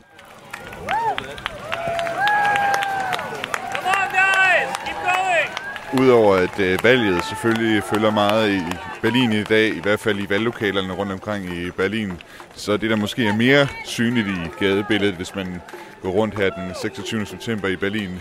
Udover 5.93 6.37
at 6.37 6.61
øh, 6.61 6.79
valget 6.85 7.25
selvfølgelig 7.25 7.83
følger 7.83 8.11
meget 8.11 8.51
i 8.51 8.61
Berlin 9.03 9.33
i 9.33 9.43
dag, 9.43 9.77
i 9.77 9.81
hvert 9.81 10.01
fald 10.01 10.19
i 10.19 10.29
valglokalerne 10.29 10.93
rundt 10.93 11.13
omkring 11.13 11.45
i 11.45 11.71
Berlin, 11.71 12.13
så 12.55 12.77
det 12.77 12.91
der 12.91 12.97
måske 12.97 13.27
er 13.27 13.37
mere 13.37 13.67
synligt 13.85 14.27
i 14.29 14.65
gadebilledet, 14.65 15.15
hvis 15.15 15.35
man 15.35 15.61
går 16.03 16.11
rundt 16.11 16.39
her 16.39 16.51
den 16.51 16.75
26. 16.83 17.27
september 17.27 17.69
i 17.69 17.77
Berlin, 17.77 18.21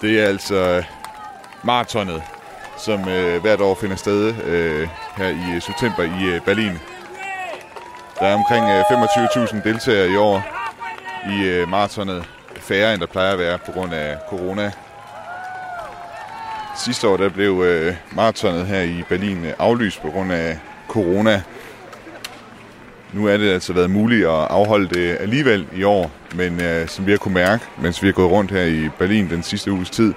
det 0.00 0.20
er 0.20 0.26
altså 0.26 0.82
maratonet, 1.62 2.22
som 2.78 3.08
øh, 3.08 3.40
hvert 3.40 3.60
år 3.60 3.74
finder 3.74 3.96
sted 3.96 4.34
øh, 4.44 4.88
her 5.16 5.28
i 5.28 5.60
september 5.60 6.02
i 6.02 6.34
øh, 6.34 6.40
Berlin. 6.40 6.72
Der 8.18 8.26
er 8.26 8.34
omkring 8.34 8.64
øh, 8.70 8.80
25.000 8.80 9.68
deltagere 9.68 10.10
i 10.10 10.16
år 10.16 10.42
i 11.30 11.44
øh, 11.44 11.68
maratonet. 11.68 12.24
Færre 12.56 12.92
end 12.92 13.00
der 13.00 13.06
plejer 13.06 13.32
at 13.32 13.38
være 13.38 13.58
på 13.58 13.72
grund 13.72 13.94
af 13.94 14.16
corona. 14.30 14.72
Sidste 16.76 17.08
år 17.08 17.16
der 17.16 17.28
blev 17.28 17.62
øh, 17.66 17.94
maratonet 18.12 18.66
her 18.66 18.82
i 18.82 19.02
Berlin 19.08 19.44
øh, 19.44 19.52
aflyst 19.58 20.02
på 20.02 20.10
grund 20.10 20.32
af 20.32 20.58
corona. 20.88 21.42
Nu 23.12 23.26
er 23.26 23.36
det 23.36 23.50
altså 23.50 23.72
været 23.72 23.90
muligt 23.90 24.26
at 24.26 24.32
afholde 24.32 24.88
det 24.88 25.16
alligevel 25.20 25.66
i 25.76 25.82
år, 25.82 26.10
men 26.34 26.60
øh, 26.60 26.88
som 26.88 27.06
vi 27.06 27.10
har 27.10 27.18
kunne 27.18 27.34
mærke, 27.34 27.64
mens 27.82 28.02
vi 28.02 28.08
har 28.08 28.12
gået 28.12 28.30
rundt 28.30 28.50
her 28.50 28.62
i 28.62 28.88
Berlin 28.98 29.30
den 29.30 29.42
sidste 29.42 29.72
uges 29.72 29.90
tid, 29.90 30.14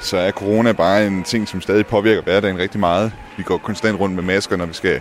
så 0.00 0.16
er 0.16 0.30
corona 0.30 0.72
bare 0.72 1.06
en 1.06 1.22
ting, 1.22 1.48
som 1.48 1.60
stadig 1.60 1.86
påvirker 1.86 2.22
hverdagen 2.22 2.58
rigtig 2.58 2.80
meget. 2.80 3.12
Vi 3.36 3.42
går 3.42 3.58
konstant 3.58 4.00
rundt 4.00 4.14
med 4.14 4.22
masker, 4.22 4.56
når 4.56 4.66
vi 4.66 4.74
skal 4.74 5.00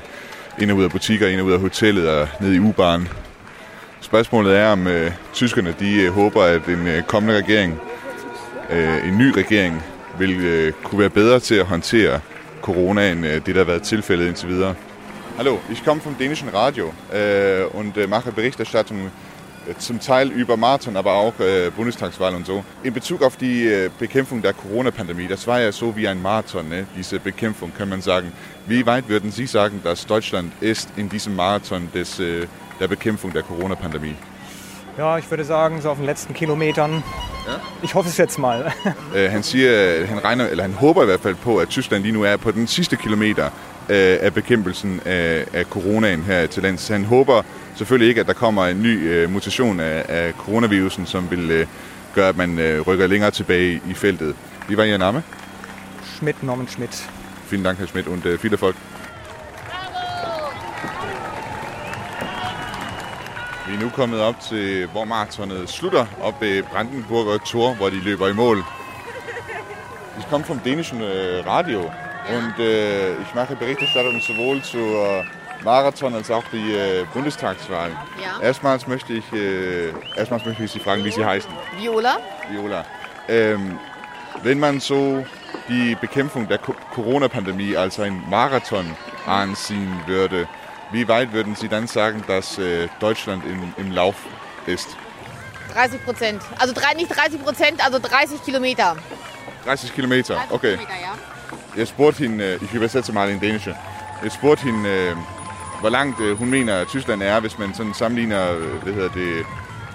ind 0.62 0.72
og 0.72 0.78
ud 0.78 0.84
af 0.84 0.92
butikker, 0.92 1.28
ind 1.28 1.40
og 1.40 1.46
ud 1.46 1.54
af 1.54 1.60
hotellet 1.60 2.10
og 2.10 2.28
ned 2.42 2.54
i 2.54 2.60
U-baren. 2.60 3.08
Spørgsmålet 4.02 4.58
er, 4.58 4.68
om 4.68 4.88
øh, 4.88 5.12
tyskerne 5.34 5.76
de 5.80 6.02
øh, 6.02 6.14
håber, 6.14 6.44
at 6.44 6.66
en 6.66 6.88
øh, 6.88 7.04
kommende 7.04 7.38
regering, 7.38 7.80
øh, 8.70 9.08
en 9.08 9.18
ny 9.18 9.30
regering, 9.30 9.84
vil 10.20 10.40
øh, 10.40 10.74
kunne 10.84 11.00
være 11.00 11.10
bedre 11.10 11.40
til 11.40 11.56
at 11.56 11.66
håndtere 11.66 12.20
corona, 12.62 13.12
end 13.12 13.26
øh, 13.26 13.34
det, 13.34 13.46
der 13.46 13.58
har 13.58 13.64
været 13.64 13.82
tilfældet 13.82 14.28
indtil 14.28 14.50
videre. 14.50 14.76
Hallo, 15.38 15.58
ich 15.70 15.84
komme 15.84 16.02
vom 16.02 16.16
dänischen 16.16 16.50
Radio 16.54 16.94
äh, 17.12 17.66
und 17.74 17.98
äh, 17.98 18.08
mache 18.08 18.32
Berichterstattung 18.32 19.12
äh, 19.68 19.76
zum 19.78 20.00
Teil 20.00 20.32
über 20.32 20.56
Marathon, 20.56 20.96
aber 20.96 21.14
auch 21.14 21.34
äh, 21.42 21.70
Bundestagswahl 21.76 22.34
und 22.36 22.46
so. 22.46 22.64
In 22.84 22.94
Bezug 22.94 23.22
auf 23.22 23.36
die 23.36 23.68
äh, 23.68 23.90
Bekämpfung 24.00 24.42
der 24.42 24.54
Corona-Pandemie, 24.54 25.28
das 25.28 25.46
war 25.46 25.60
ja 25.60 25.74
so 25.74 25.94
wie 25.98 26.08
ein 26.08 26.22
Marathon, 26.22 26.70
ne? 26.70 26.88
diese 26.96 27.20
Bekämpfung, 27.20 27.74
kann 27.78 27.90
man 27.90 28.02
sagen. 28.02 28.32
Wie 28.66 28.86
weit 28.86 29.10
würden 29.10 29.30
Sie 29.30 29.46
sagen, 29.46 29.82
dass 29.84 30.06
Deutschland 30.06 30.54
ist 30.62 30.88
in 30.96 31.10
diesem 31.10 31.36
Marathon 31.36 31.90
des, 31.94 32.18
äh, 32.22 32.48
der 32.80 32.88
Bekämpfung 32.88 33.34
der 33.34 33.44
Corona-Pandemie? 33.44 34.16
Ja, 34.98 35.18
ich 35.18 35.30
würde 35.30 35.44
sagen, 35.44 35.82
so 35.82 35.90
auf 35.90 35.98
den 35.98 36.06
letzten 36.06 36.34
Kilometern. 36.34 37.04
Ja? 37.48 37.60
Ich 37.84 37.96
hoffe 37.96 38.10
es 38.10 38.18
jetzt 38.18 38.40
mal. 38.40 38.72
Øh, 39.16 39.32
han 39.32 39.44
siger, 39.44 40.06
han 40.06 40.24
regner, 40.24 40.48
eller 40.48 40.64
han 40.64 40.74
håber 40.74 41.04
i 41.04 41.06
hvert 41.06 41.20
fald 41.20 41.36
på, 41.36 41.58
at 41.58 41.68
Tyskland 41.70 42.04
lige 42.04 42.14
nu 42.14 42.24
er 42.24 42.38
på 42.38 42.52
den 42.52 42.68
sidste 42.68 42.96
kilometer 42.96 43.46
øh, 43.90 44.18
af 44.22 44.34
bekæmpelsen 44.34 45.02
af, 45.06 45.46
af 45.54 45.66
coronaen 45.66 46.22
her 46.24 46.48
til 46.48 46.64
lands. 46.64 46.88
Han 46.88 47.06
håber 47.06 47.42
selvfølgelig 47.76 48.10
ikke, 48.10 48.22
at 48.22 48.28
der 48.28 48.34
kommer 48.34 48.66
en 48.66 48.82
ny 48.82 49.10
øh, 49.10 49.32
mutation 49.32 49.80
af, 49.80 50.06
af 50.08 50.34
coronavirusen, 50.34 51.06
som 51.06 51.32
vil 51.32 51.52
øh, 51.52 51.68
gøre, 52.14 52.30
at 52.30 52.38
man 52.38 52.60
øh, 52.60 52.82
rykker 52.82 53.08
længere 53.08 53.32
tilbage 53.32 53.82
i 53.90 53.94
feltet. 53.94 54.36
Wie 54.70 54.78
war 54.78 54.86
Ihr 54.86 54.98
Name? 54.98 55.24
Schmidt, 56.04 56.44
Norman 56.44 56.68
Schmidt. 56.68 57.10
Vielen 57.50 57.64
Dank, 57.64 57.78
Herr 57.78 57.88
Schmidt, 57.88 58.08
und 58.08 58.26
äh, 58.26 58.38
viel 58.42 58.54
Erfolg. 58.54 58.76
Vi 63.68 63.74
er 63.74 63.80
nu 63.80 63.90
kommet 63.90 64.22
op 64.22 64.40
til, 64.40 64.86
hvor 64.88 65.06
maratonet 65.06 65.70
slutter, 65.70 66.06
op 66.22 66.42
ved 66.42 66.64
Brandenburger 66.64 67.38
Tor, 67.38 67.74
hvor 67.74 67.90
de 67.90 67.96
løber 68.04 68.28
i 68.28 68.34
mål. 68.34 68.64
Ich 70.20 70.30
komme 70.30 70.46
vom 70.46 70.60
dänischen 70.60 71.02
äh, 71.02 71.42
Radio 71.46 71.80
und 72.36 72.60
äh, 72.60 73.12
ich 73.22 73.34
mache 73.36 73.56
Berichterstattung 73.56 74.22
sowohl 74.22 74.62
zur 74.62 75.26
Marathon 75.64 76.16
als 76.16 76.32
auch 76.32 76.44
die 76.52 76.72
äh, 76.74 77.06
Bundestagswahl. 77.14 77.92
Ja. 78.24 78.42
Erstmals 78.42 78.88
möchte 78.88 79.14
ich, 79.14 79.34
äh, 79.34 79.92
erstmals 80.16 80.46
möchte 80.46 80.64
ich 80.64 80.72
Sie 80.72 80.80
fragen, 80.80 81.04
wie 81.04 81.12
Sie 81.12 81.26
heißen. 81.26 81.52
Viola? 81.78 82.18
Viola. 82.50 82.86
Ähm, 83.28 83.78
wenn 84.44 84.60
man 84.60 84.80
so 84.80 85.26
die 85.68 85.96
Bekämpfung 85.96 86.48
der 86.48 86.60
Co- 86.60 86.76
Corona-Pandemie 86.94 87.76
als 87.76 88.00
ein 88.00 88.24
Marathon 88.30 88.86
ansehen 89.26 90.00
würde, 90.06 90.48
wie 90.92 91.08
weit 91.08 91.34
würden 91.34 91.56
Sie 91.56 91.68
dann 91.68 91.88
sagen, 91.88 92.24
dass 92.28 92.58
äh, 92.58 92.88
Deutschland 93.00 93.44
im, 93.46 93.74
im 93.78 93.92
Lauf 93.92 94.16
ist? 94.66 94.88
30 95.74 96.06
Prozent. 96.06 96.42
Also 96.60 96.74
drei, 96.74 96.94
nicht 96.94 97.10
30 97.10 97.44
Prozent, 97.44 97.86
also 97.86 98.00
30 98.00 98.44
Kilometer. 98.44 98.96
30 99.66 99.94
Kilometer, 99.94 100.36
30 100.36 100.52
okay. 100.52 100.78
Kilometer, 100.78 100.94
ja. 101.02 101.78
Jeg 101.78 101.88
spurgte 101.88 102.20
hende, 102.20 102.44
øh, 102.44 102.74
jeg 102.74 102.80
oversætter 102.80 103.14
meget 103.14 103.36
i 103.36 103.40
danish. 103.40 103.68
Jeg 104.24 104.32
spurgte 104.32 104.64
hende, 104.64 104.90
øh, 104.90 105.16
hvor 105.80 105.90
langt 105.90 106.20
øh, 106.22 106.38
hun 106.38 106.50
mener, 106.50 106.76
at 106.76 106.88
Tyskland 106.88 107.24
er, 107.24 107.40
hvis 107.40 107.60
man 107.60 107.74
sådan 107.74 107.94
sammenligner 107.94 108.54
hvad 108.84 108.94
hedder 108.94 109.10
det, 109.10 109.46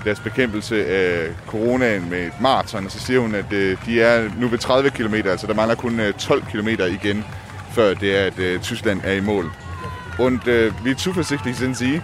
deres 0.05 0.21
bekæmpelse 0.21 0.87
af 0.87 1.29
coronaen 1.47 2.11
med 2.11 2.27
et 2.27 2.41
maraton. 2.41 2.87
Og 2.87 2.93
så 2.93 3.01
siger 3.01 3.21
hun, 3.21 3.35
at 3.35 3.51
de 3.87 4.03
er 4.03 4.31
nu 4.39 4.49
ved 4.49 4.59
30 4.59 4.91
km, 4.91 5.15
altså 5.15 5.47
der 5.47 5.55
mangler 5.55 5.75
kun 5.75 6.01
øh, 6.01 6.15
12 6.15 6.43
km 6.43 6.69
igen, 6.69 7.25
før 7.73 7.95
det 7.95 8.19
er, 8.19 8.27
at 8.27 8.61
Tyskland 8.63 9.01
er 9.05 9.13
i 9.13 9.21
mål. 9.21 9.53
Und 10.19 10.47
äh, 10.47 10.71
wie 10.85 10.97
zuversichtlich 10.97 11.57
sind 11.57 11.77
Sie 11.77 12.01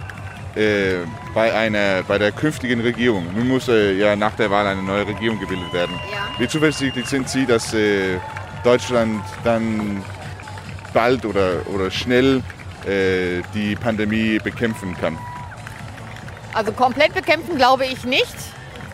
äh, 0.55 1.05
bei, 1.33 1.53
einer, 1.53 2.03
bei 2.07 2.17
der 2.17 2.31
künftigen 2.31 2.81
Regierung? 2.81 3.27
Nun 3.35 3.47
muss 3.47 3.67
äh, 3.67 3.93
ja 3.93 4.15
nach 4.15 4.35
der 4.35 4.49
Wahl 4.49 4.65
eine 4.65 4.81
neue 4.81 5.05
Regierung 5.07 5.39
gebildet 5.39 5.71
werden. 5.73 5.95
Ja. 6.11 6.27
Wie 6.39 6.47
zuversichtlich 6.47 7.05
sind 7.05 7.29
Sie, 7.29 7.45
dass 7.45 7.73
äh, 7.73 8.17
Deutschland 8.63 9.23
dann 9.43 10.03
bald 10.93 11.25
oder, 11.25 11.61
oder 11.73 11.91
schnell 11.91 12.41
äh, 12.85 13.41
die 13.53 13.75
Pandemie 13.75 14.39
bekämpfen 14.39 14.95
kann? 14.99 15.17
Also 16.53 16.71
komplett 16.71 17.13
bekämpfen 17.13 17.55
glaube 17.57 17.85
ich 17.85 18.03
nicht. 18.03 18.35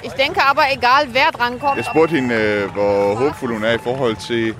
Ich 0.01 0.11
denke 0.13 0.43
aber, 0.45 0.63
egal 0.69 1.07
wer 1.13 1.31
drankommt. 1.31 1.77
Jeg 1.77 1.85
spurgte 1.85 2.15
hende, 2.15 2.35
øh, 2.35 2.71
hvor 2.71 3.15
håbfuld 3.15 3.53
hun 3.53 3.63
er 3.63 3.73
i 3.73 3.77
forhold 3.77 4.15
til 4.15 4.55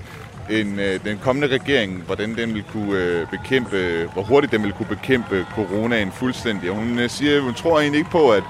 en, 0.50 0.80
øh, 0.80 1.00
den 1.06 1.20
kommende 1.24 1.48
regering, 1.48 2.04
hvordan 2.06 2.36
den 2.36 2.54
vil 2.54 2.64
kunne 2.64 2.98
øh, 2.98 3.28
bekæmpe, 3.28 4.10
hvor 4.14 4.24
hurtigt 4.24 4.52
den 4.54 4.64
vil 4.64 4.74
kunne 4.74 4.88
bekæmpe 4.88 5.46
coronaen 5.56 6.12
fuldstændig. 6.12 6.70
Og 6.70 6.76
hun 6.76 7.00
øh, 7.00 7.10
siger, 7.10 7.42
hun 7.42 7.54
tror 7.54 7.80
egentlig 7.80 8.00
ikke 8.00 8.12
på, 8.12 8.32
at, 8.32 8.44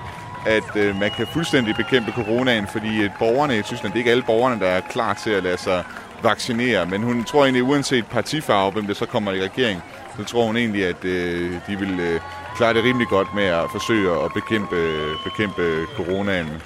at 0.45 0.75
øh, 0.75 0.99
man 0.99 1.11
kan 1.17 1.27
fuldstændig 1.27 1.75
bekæmpe 1.75 2.11
coronaen, 2.11 2.67
fordi 2.67 3.03
at 3.03 3.11
borgerne 3.19 3.57
i 3.57 3.61
Tyskland, 3.61 3.93
det 3.93 3.97
er 3.97 4.01
ikke 4.01 4.11
alle 4.11 4.23
borgerne, 4.23 4.59
der 4.59 4.67
er 4.67 4.81
klar 4.81 5.13
til 5.13 5.29
at 5.29 5.43
lade 5.43 5.57
sig 5.57 5.83
vaccinere, 6.23 6.85
men 6.85 7.03
hun 7.03 7.23
tror 7.23 7.43
egentlig, 7.43 7.63
uanset 7.63 8.05
partifarve, 8.05 8.71
hvem 8.71 8.87
der 8.87 8.93
så 8.93 9.05
kommer 9.05 9.31
i 9.31 9.41
regering, 9.41 9.81
så 10.17 10.23
tror 10.23 10.45
hun 10.45 10.57
egentlig, 10.57 10.85
at 10.85 11.05
øh, 11.05 11.51
de 11.67 11.79
vil 11.79 11.99
øh, 11.99 12.19
klare 12.55 12.73
det 12.73 12.83
rimelig 12.83 13.07
godt 13.07 13.27
med 13.35 13.43
at 13.43 13.65
forsøge 13.71 14.11
at 14.11 14.33
bekæmpe, 14.33 14.97
bekæmpe 15.23 15.85
coronaen. 15.95 16.61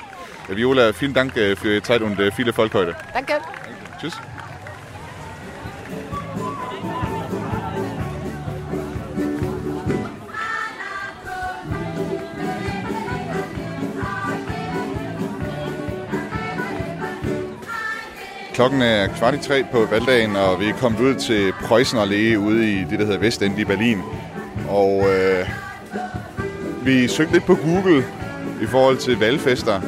Viola, 0.49 0.91
vielen 0.91 1.13
Dank 1.13 1.33
für 1.33 1.83
Zeit 1.83 2.01
und 2.01 2.17
viel 2.31 2.47
Erfolg 2.47 2.73
heute. 2.73 2.95
Danke. 3.13 3.33
Tschüss. 3.99 4.36
Klokken 18.57 18.81
er 18.81 19.07
kvart 19.07 19.33
i 19.33 19.37
tre 19.37 19.63
på 19.71 19.85
valgdagen, 19.85 20.35
og 20.35 20.59
vi 20.59 20.69
er 20.69 20.73
kommet 20.73 20.99
ud 20.99 21.15
til 21.15 21.53
Preussen 21.53 21.99
Allee 21.99 22.39
ude 22.39 22.71
i 22.71 22.83
det, 22.83 22.99
der 22.99 23.05
hedder 23.05 23.19
Vestend 23.19 23.59
i 23.59 23.65
Berlin. 23.65 24.01
Og 24.69 25.05
øh, 25.09 25.49
vi 26.83 27.07
søgte 27.07 27.33
lidt 27.33 27.45
på 27.45 27.55
Google 27.55 28.05
i 28.61 28.65
forhold 28.65 28.97
til 28.97 29.19
valgfester, 29.19 29.81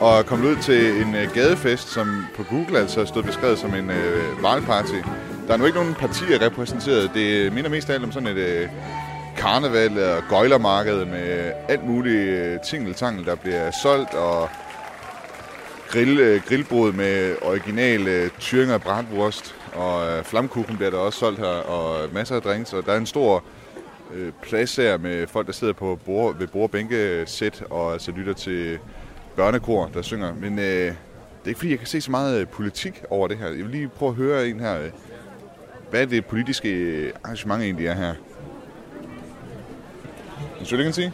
og 0.00 0.26
kom 0.26 0.44
ud 0.44 0.56
til 0.62 1.02
en 1.02 1.14
øh, 1.14 1.32
gadefest, 1.34 1.88
som 1.88 2.26
på 2.36 2.42
Google 2.42 2.78
altså 2.78 3.06
stod 3.06 3.22
beskrevet 3.22 3.58
som 3.58 3.74
en 3.74 3.90
øh, 3.90 4.42
valgparty. 4.42 5.00
Der 5.46 5.52
er 5.52 5.56
nu 5.56 5.64
ikke 5.64 5.78
nogen 5.78 5.94
partier 5.94 6.46
repræsenteret. 6.46 7.10
Det 7.14 7.52
minder 7.52 7.70
mest 7.70 7.90
af 7.90 7.94
alt 7.94 8.04
om 8.04 8.12
sådan 8.12 8.28
et 8.28 8.36
øh, 8.36 8.68
karneval 9.36 10.04
og 10.04 10.22
gøjlermarked 10.28 11.04
med 11.04 11.46
øh, 11.46 11.52
alt 11.68 11.86
muligt 11.86 12.28
øh, 12.28 12.60
tingeltangel, 12.60 13.24
der 13.26 13.34
bliver 13.34 13.70
solgt, 13.82 14.14
og 14.14 14.48
grill, 15.88 16.18
øh, 16.18 16.42
grillbrød 16.48 16.92
med 16.92 17.36
original 17.42 18.08
øh, 18.08 18.30
Thüringer 18.40 18.78
bratwurst, 18.78 19.54
og 19.74 20.08
øh, 20.08 20.24
flamkuchen 20.24 20.76
bliver 20.76 20.90
der 20.90 20.98
også 20.98 21.18
solgt 21.18 21.38
her, 21.38 21.46
og 21.46 22.08
masser 22.12 22.36
af 22.36 22.42
drinks, 22.42 22.72
og 22.72 22.86
der 22.86 22.92
er 22.92 22.96
en 22.96 23.06
stor 23.06 23.44
øh, 24.14 24.32
plads 24.42 24.76
her 24.76 24.98
med 24.98 25.26
folk, 25.26 25.46
der 25.46 25.52
sidder 25.52 25.72
på 25.72 25.98
bord, 26.04 26.38
ved 26.38 26.46
bordbænkesæt 26.46 27.62
og 27.70 27.92
altså 27.92 28.10
lytter 28.10 28.32
til 28.32 28.78
børnekor, 29.36 29.90
der 29.94 30.02
synger. 30.02 30.34
Men 30.34 30.58
øh, 30.58 30.64
det 30.64 30.94
er 31.44 31.48
ikke 31.48 31.58
fordi, 31.58 31.70
jeg 31.70 31.78
kan 31.78 31.88
se 31.88 32.00
så 32.00 32.10
meget 32.10 32.48
politik 32.48 33.02
over 33.10 33.28
det 33.28 33.38
her. 33.38 33.46
Jeg 33.46 33.56
vil 33.56 33.70
lige 33.70 33.88
prøve 33.88 34.10
at 34.10 34.16
høre 34.16 34.48
en 34.48 34.60
her. 34.60 34.78
Hvad 35.90 36.02
er 36.02 36.06
det 36.06 36.26
politiske 36.26 37.12
arrangement 37.24 37.62
egentlig 37.62 37.86
er 37.86 37.94
her? 37.94 38.14
Hvad 40.56 40.66
skal 40.66 40.80
jeg 40.80 40.94
sige? 40.94 41.12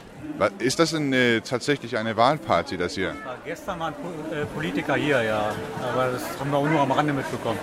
Ist 0.59 0.79
das 0.79 0.95
ein, 0.95 1.13
äh, 1.13 1.41
tatsächlich 1.41 1.97
eine 1.97 2.17
Wahlparty, 2.17 2.77
das 2.77 2.95
hier? 2.95 3.15
Gestern 3.47 3.79
waren 3.81 3.95
äh, 4.33 4.45
Politiker 4.47 4.95
hier, 4.97 5.23
ja. 5.23 5.55
Aber 5.93 6.13
das 6.13 6.23
haben 6.41 6.51
wir 6.51 6.59
auch 6.59 6.69
nur 6.69 6.81
am 6.81 6.91
Rande 6.91 7.13
mitbekommen. 7.13 7.59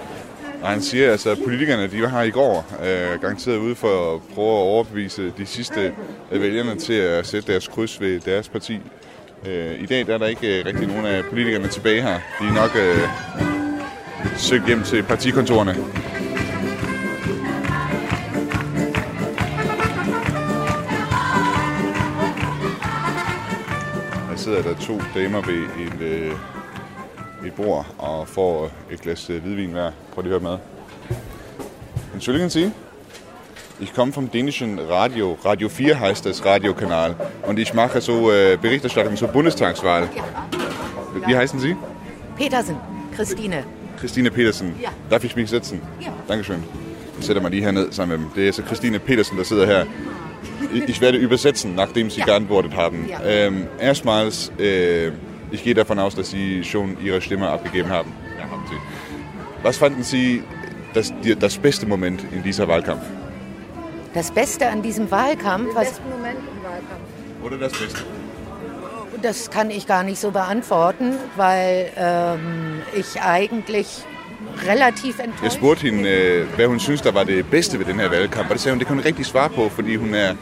Og 0.61 0.67
han 0.69 0.81
siger, 0.81 1.11
altså, 1.11 1.29
at 1.29 1.37
politikerne 1.43 1.87
de 1.87 2.01
var 2.01 2.07
her 2.07 2.21
i 2.21 2.29
går, 2.29 2.65
øh, 2.83 3.21
garanteret 3.21 3.57
ude 3.57 3.75
for 3.75 4.15
at 4.15 4.21
prøve 4.35 4.47
at 4.47 4.63
overbevise 4.63 5.33
de 5.37 5.45
sidste 5.45 5.93
af 6.31 6.41
vælgerne 6.41 6.75
til 6.75 6.93
at 6.93 7.27
sætte 7.27 7.51
deres 7.51 7.67
kryds 7.67 8.01
ved 8.01 8.19
deres 8.19 8.49
parti. 8.49 8.79
Øh, 9.47 9.81
I 9.81 9.85
dag 9.85 10.07
der 10.07 10.13
er 10.13 10.17
der 10.17 10.27
ikke 10.27 10.59
øh, 10.59 10.65
rigtig 10.65 10.87
nogen 10.87 11.05
af 11.05 11.23
politikerne 11.29 11.67
tilbage 11.67 12.01
her. 12.01 12.19
De 12.39 12.47
er 12.47 12.53
nok 12.53 12.75
øh, 12.75 13.09
søgt 14.37 14.67
hjem 14.67 14.83
til 14.83 15.03
partikontorerne. 15.03 15.75
Sidder 24.41 24.61
der 24.61 24.75
to 24.75 25.01
damer 25.15 25.41
ved 25.41 25.63
et, 25.85 26.01
øh, 26.01 26.31
et 27.45 27.53
bord 27.53 27.85
og 27.97 28.27
får 28.27 28.71
et 28.91 29.01
glas 29.01 29.29
øh, 29.29 29.41
hvidvin 29.41 29.71
hver. 29.71 29.91
Prøv 30.13 30.21
lige 30.21 30.35
at 30.35 30.41
høre 30.41 30.51
med. 30.51 30.57
Entschuldigen 32.13 32.49
Sie? 32.49 32.71
Ich 33.81 33.93
komme 33.93 34.13
vom 34.13 34.29
dänischen 34.29 34.79
Radio. 34.79 35.37
Radio 35.45 35.69
4 35.69 35.99
heißt 35.99 36.25
das 36.25 36.45
Radiokanal. 36.45 37.15
Und 37.47 37.59
ich 37.59 37.73
mache 37.73 38.01
so 38.01 38.31
äh, 38.31 38.57
Berichterstattung 38.61 39.15
zur 39.15 39.27
Bundestagswahl. 39.27 40.09
Wie 41.27 41.35
heißen 41.35 41.59
Sie? 41.59 41.75
Petersen, 42.37 42.75
Christine. 43.15 43.63
Christine 43.99 44.31
Petersen. 44.31 44.73
Ja. 44.81 44.89
Darf 45.09 45.23
ich 45.23 45.35
mich 45.35 45.49
setzen? 45.49 45.81
Ja. 46.01 46.13
Dankeschön. 46.27 46.63
Jeg 47.17 47.23
sætter 47.25 47.41
mig 47.41 47.51
lige 47.51 47.63
herned 47.63 47.91
sammen 47.91 48.19
med 48.19 48.25
dem. 48.25 48.35
Det 48.35 48.47
er 48.47 48.51
så 48.51 48.63
Christine 48.65 48.99
Petersen, 48.99 49.37
der 49.37 49.43
sidder 49.43 49.65
her. 49.65 49.85
Ich 50.73 51.01
werde 51.01 51.17
übersetzen, 51.17 51.75
nachdem 51.75 52.09
Sie 52.09 52.19
Ja. 52.19 52.25
geantwortet 52.25 52.75
haben. 52.75 53.07
Ja. 53.09 53.21
Ähm, 53.23 53.67
erstmals, 53.79 54.51
äh, 54.59 55.09
ich 55.51 55.63
gehe 55.63 55.73
davon 55.73 55.99
aus, 55.99 56.15
dass 56.15 56.29
Sie 56.31 56.63
schon 56.63 56.97
Ihre 57.03 57.21
Stimme 57.21 57.49
abgegeben 57.49 57.89
haben. 57.89 58.11
Ja, 58.39 58.49
haben 58.49 58.63
Sie. 58.69 58.77
Was 59.63 59.77
fanden 59.77 60.03
Sie 60.03 60.43
das, 60.93 61.13
das 61.39 61.57
beste 61.57 61.85
Moment 61.85 62.23
in 62.31 62.41
dieser 62.43 62.67
Wahlkampf? 62.67 63.03
Das 64.13 64.31
Beste 64.31 64.67
an 64.67 64.81
diesem 64.81 65.09
Wahlkampf, 65.11 65.69
was, 65.73 66.01
Moment 66.09 66.39
im 66.39 66.63
Wahlkampf. 66.63 67.43
Oder 67.43 67.57
das 67.57 67.71
Beste? 67.73 68.01
das 69.21 69.51
kann 69.51 69.69
ich 69.69 69.85
gar 69.87 70.03
nicht 70.03 70.19
so 70.19 70.31
beantworten, 70.31 71.13
weil 71.35 71.91
ähm, 71.95 72.81
ich 72.93 73.21
eigentlich 73.21 74.03
relativ 74.67 75.13
Jeg 75.17 75.25
enttäuscht 75.25 75.57
spurgte 75.57 75.81
hende, 75.81 76.09
øh, 76.09 76.47
hvad 76.55 76.65
hun 76.65 76.79
synes, 76.79 77.01
der 77.01 77.11
var 77.11 77.23
det 77.23 77.45
bedste 77.45 77.79
ved 77.79 77.85
den 77.85 77.99
her 77.99 78.09
valgkamp, 78.09 78.49
og 78.49 78.53
det 78.53 78.61
sagde 78.61 78.73
hun, 78.73 78.79
det 78.79 78.87
kan 78.87 78.95
hun 78.95 79.05
rigtig 79.05 79.25
svare 79.25 79.49
på, 79.49 79.69
fordi 79.69 79.95
hun 79.95 80.13
er 80.13 80.33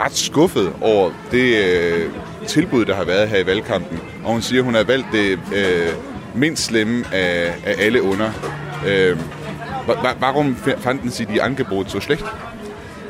ret 0.00 0.16
skuffet 0.16 0.72
over 0.80 1.10
det 1.30 1.64
øh, 1.64 2.10
tilbud, 2.46 2.84
der 2.84 2.94
har 2.94 3.04
været 3.04 3.28
her 3.28 3.38
i 3.38 3.46
valgkampen. 3.46 4.00
og 4.24 4.32
hun 4.32 4.42
siger, 4.42 4.62
hun 4.62 4.74
har 4.74 4.84
valgt 4.84 5.06
det 5.12 5.38
øh, 5.54 5.88
mindst 6.34 6.64
slemme 6.64 7.04
af, 7.12 7.54
af 7.66 7.74
alle 7.78 8.02
under. 8.02 8.30
Øh, 8.86 9.18
warum 10.20 10.56
fanden 10.56 11.10
Sie 11.10 11.26
die 11.26 11.42
Angebot 11.42 11.90
so 11.90 12.00
schlecht? 12.00 12.24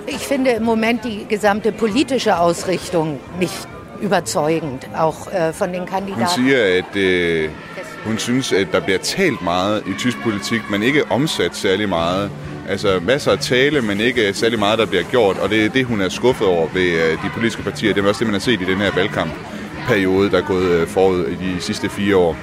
Ich 0.09 0.19
finde 0.19 0.57
im 0.57 0.63
Moment 0.63 1.03
die 1.05 1.27
gesamte 1.29 1.73
politische 1.73 2.37
Ausrichtung 2.37 3.21
nicht 3.41 3.69
überzeugend, 4.05 4.81
auch 4.97 5.29
äh, 5.33 5.53
von 5.61 5.73
den 5.73 5.87
Kandidaten. 5.87 6.27
Hun 6.27 6.47
siger, 6.47 6.59
at 6.79 6.97
øh, 6.97 7.51
hun 8.05 8.19
synes, 8.19 8.53
at 8.53 8.67
der 8.73 8.81
bliver 8.81 8.99
talt 8.99 9.43
meget 9.43 9.83
i 9.87 9.93
tysk 9.99 10.23
politik, 10.23 10.61
men 10.71 10.83
ikke 10.83 11.03
omsat 11.11 11.57
særlig 11.57 11.89
meget. 11.89 12.31
Altså 12.69 13.01
masser 13.03 13.33
af 13.33 13.39
tale, 13.39 13.83
men 13.83 14.01
ikke 14.01 14.35
særlig 14.35 14.59
meget, 14.59 14.79
der 14.79 14.87
bliver 14.87 15.05
gjort, 15.11 15.39
og 15.39 15.51
det 15.51 15.65
er 15.65 15.69
det, 15.69 15.85
hun 15.85 16.01
er 16.01 16.09
skuffet 16.09 16.47
over 16.47 16.69
ved 16.75 16.83
øh, 16.83 17.13
de 17.13 17.31
politiske 17.35 17.63
partier. 17.63 17.95
Det 17.95 18.05
er 18.05 18.09
også 18.09 18.19
det, 18.19 18.27
man 18.27 18.35
har 18.35 18.41
set 18.41 18.61
i 18.61 18.65
den 18.65 18.77
her 18.77 18.91
valgkampperiode, 18.95 20.31
der 20.31 20.39
er 20.39 20.47
gået 20.47 20.71
øh, 20.71 20.87
forud 20.87 21.27
i 21.27 21.35
de 21.35 21.61
sidste 21.61 21.89
fire 21.89 22.17
år. 22.17 22.37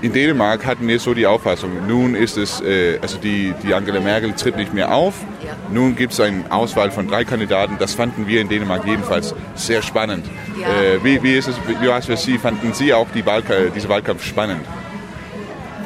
In 0.00 0.12
Dänemark 0.12 0.64
hatten 0.64 0.86
wir 0.86 1.00
so 1.00 1.12
die 1.12 1.26
Auffassung, 1.26 1.88
nun 1.88 2.14
ist 2.14 2.36
es, 2.36 2.60
äh, 2.60 2.98
also 3.02 3.18
die, 3.18 3.52
die 3.64 3.74
Angela 3.74 3.98
Merkel 3.98 4.32
tritt 4.32 4.56
nicht 4.56 4.72
mehr 4.72 4.94
auf. 4.94 5.14
Ja. 5.44 5.56
Nun 5.72 5.96
gibt 5.96 6.12
es 6.12 6.20
eine 6.20 6.44
Auswahl 6.50 6.92
von 6.92 7.08
drei 7.08 7.24
Kandidaten. 7.24 7.76
Das 7.80 7.94
fanden 7.94 8.28
wir 8.28 8.40
in 8.40 8.48
Dänemark 8.48 8.86
jedenfalls 8.86 9.34
sehr 9.56 9.82
spannend. 9.82 10.24
Ja. 10.60 10.68
Äh, 10.68 11.02
wie, 11.02 11.20
wie 11.24 11.36
ist 11.36 11.48
es, 11.48 11.56
wie 11.66 11.88
war 11.88 11.98
es 11.98 12.06
für 12.06 12.16
Sie? 12.16 12.38
Fanden 12.38 12.72
Sie 12.74 12.94
auch 12.94 13.08
die 13.12 13.26
Wahlka 13.26 13.54
diese 13.74 13.88
Wahlkampf 13.88 14.24
spannend? 14.24 14.64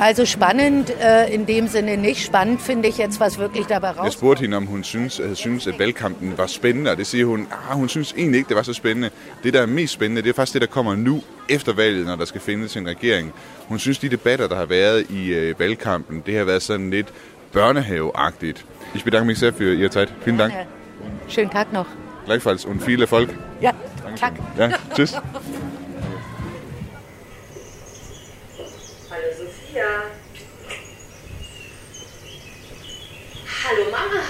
Also 0.04 0.25
spannend 0.26 0.90
äh, 0.90 1.32
in 1.32 1.47
dem 1.47 1.68
Sinne 1.68 1.97
nicht. 1.97 2.25
Spannend 2.25 2.61
finde 2.61 2.88
ich 2.88 2.99
jetzt, 2.99 3.21
was 3.21 3.38
wirklich 3.38 3.66
dabei 3.66 3.88
rauskommt. 3.88 4.04
Jeg 4.04 4.12
spurgte 4.12 4.42
hende, 4.42 4.56
om 4.56 4.66
hun 4.66 4.85
synes, 4.85 5.21
at, 5.21 5.37
synes, 5.37 5.66
at 5.66 5.78
valgkampen 5.78 6.38
var 6.38 6.47
spændende, 6.47 6.90
og 6.90 6.97
det 6.97 7.06
siger 7.06 7.26
hun, 7.26 7.49
ah, 7.71 7.76
hun 7.76 7.88
synes 7.88 8.14
egentlig 8.18 8.38
ikke, 8.38 8.49
det 8.49 8.56
var 8.56 8.62
så 8.62 8.73
spændende. 8.73 9.11
Det, 9.42 9.54
der 9.54 9.62
er 9.62 9.66
mest 9.66 9.92
spændende, 9.92 10.23
det 10.23 10.28
er 10.28 10.35
faktisk 10.35 10.52
det, 10.54 10.62
der 10.62 10.66
kommer 10.66 10.97
nu 10.97 11.23
efter 11.49 11.73
valget, 11.73 12.06
når 12.06 12.16
der 12.16 12.25
skal 12.25 12.40
findes 12.40 12.76
en 12.76 12.88
regering. 12.88 13.32
Hun 13.68 13.78
synes, 13.78 13.99
de 13.99 14.09
debatter, 14.09 14.49
der 14.49 14.56
har 14.56 14.66
været 14.66 15.11
i 15.11 15.32
øh, 15.35 15.61
valgkampen, 15.61 16.23
det 16.26 16.37
har 16.37 16.44
været 16.44 16.62
sådan 16.62 16.90
lidt 16.90 17.12
børnehaveagtigt. 17.52 18.66
Ich 18.94 19.04
bedanke 19.04 19.26
mich 19.26 19.40
sehr 19.40 19.52
für 19.52 19.75
Ihre 19.75 19.88
Zeit. 19.88 20.12
Vielen 20.25 20.38
Dank. 20.38 20.52
Schönen 21.28 21.50
Tag 21.50 21.66
noch. 21.73 21.87
Gleichfalls 22.26 22.64
und 22.64 22.82
viel 22.82 23.02
Erfolg. 23.02 23.28
Ja, 23.61 23.71
tak. 24.16 24.32
Ja, 24.59 24.71
tschüss. 24.94 25.14
Ja. 29.75 30.02
Hallo 33.47 33.85
Mama. 33.91 34.23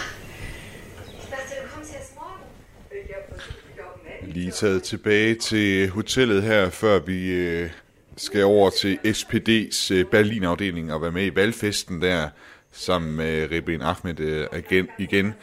Ich 1.19 1.31
dachte, 1.31 1.55
du 1.63 1.69
kommst 1.75 1.95
erst 1.95 2.15
morgen. 2.15 2.43
Ich 2.91 3.13
habe 3.15 4.33
Lige 4.33 4.51
taget 4.51 4.83
tilbage 4.83 5.35
til 5.35 5.91
hotellet 5.91 6.43
her, 6.43 6.71
før 6.71 6.99
vi 6.99 7.33
øh, 7.33 7.71
skal 8.17 8.45
over 8.45 8.71
til 8.71 8.99
SPD's 9.05 9.95
øh, 9.95 10.05
Berlin-afdeling 10.05 10.93
og 10.93 11.03
være 11.03 11.13
med 11.13 11.27
i 11.27 11.35
valgfesten 11.35 12.03
der, 12.03 12.29
sammen 12.73 13.17
med 13.17 13.51
Rebin 13.51 13.83
Ahmed 13.83 14.21
øh, 14.21 14.47
igen. 14.59 14.89
igen. 14.99 15.35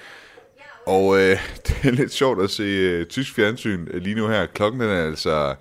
Og 0.85 1.19
øh, 1.19 1.37
det 1.67 1.77
er 1.83 1.91
lidt 1.91 2.13
sjovt 2.13 2.43
at 2.43 2.49
se 2.49 2.63
øh, 2.63 3.05
tysk 3.05 3.35
fjernsyn 3.35 3.87
lige 3.93 4.15
nu 4.15 4.27
her. 4.27 4.45
Klokken 4.45 4.81
er 4.81 5.05
altså 5.05 5.55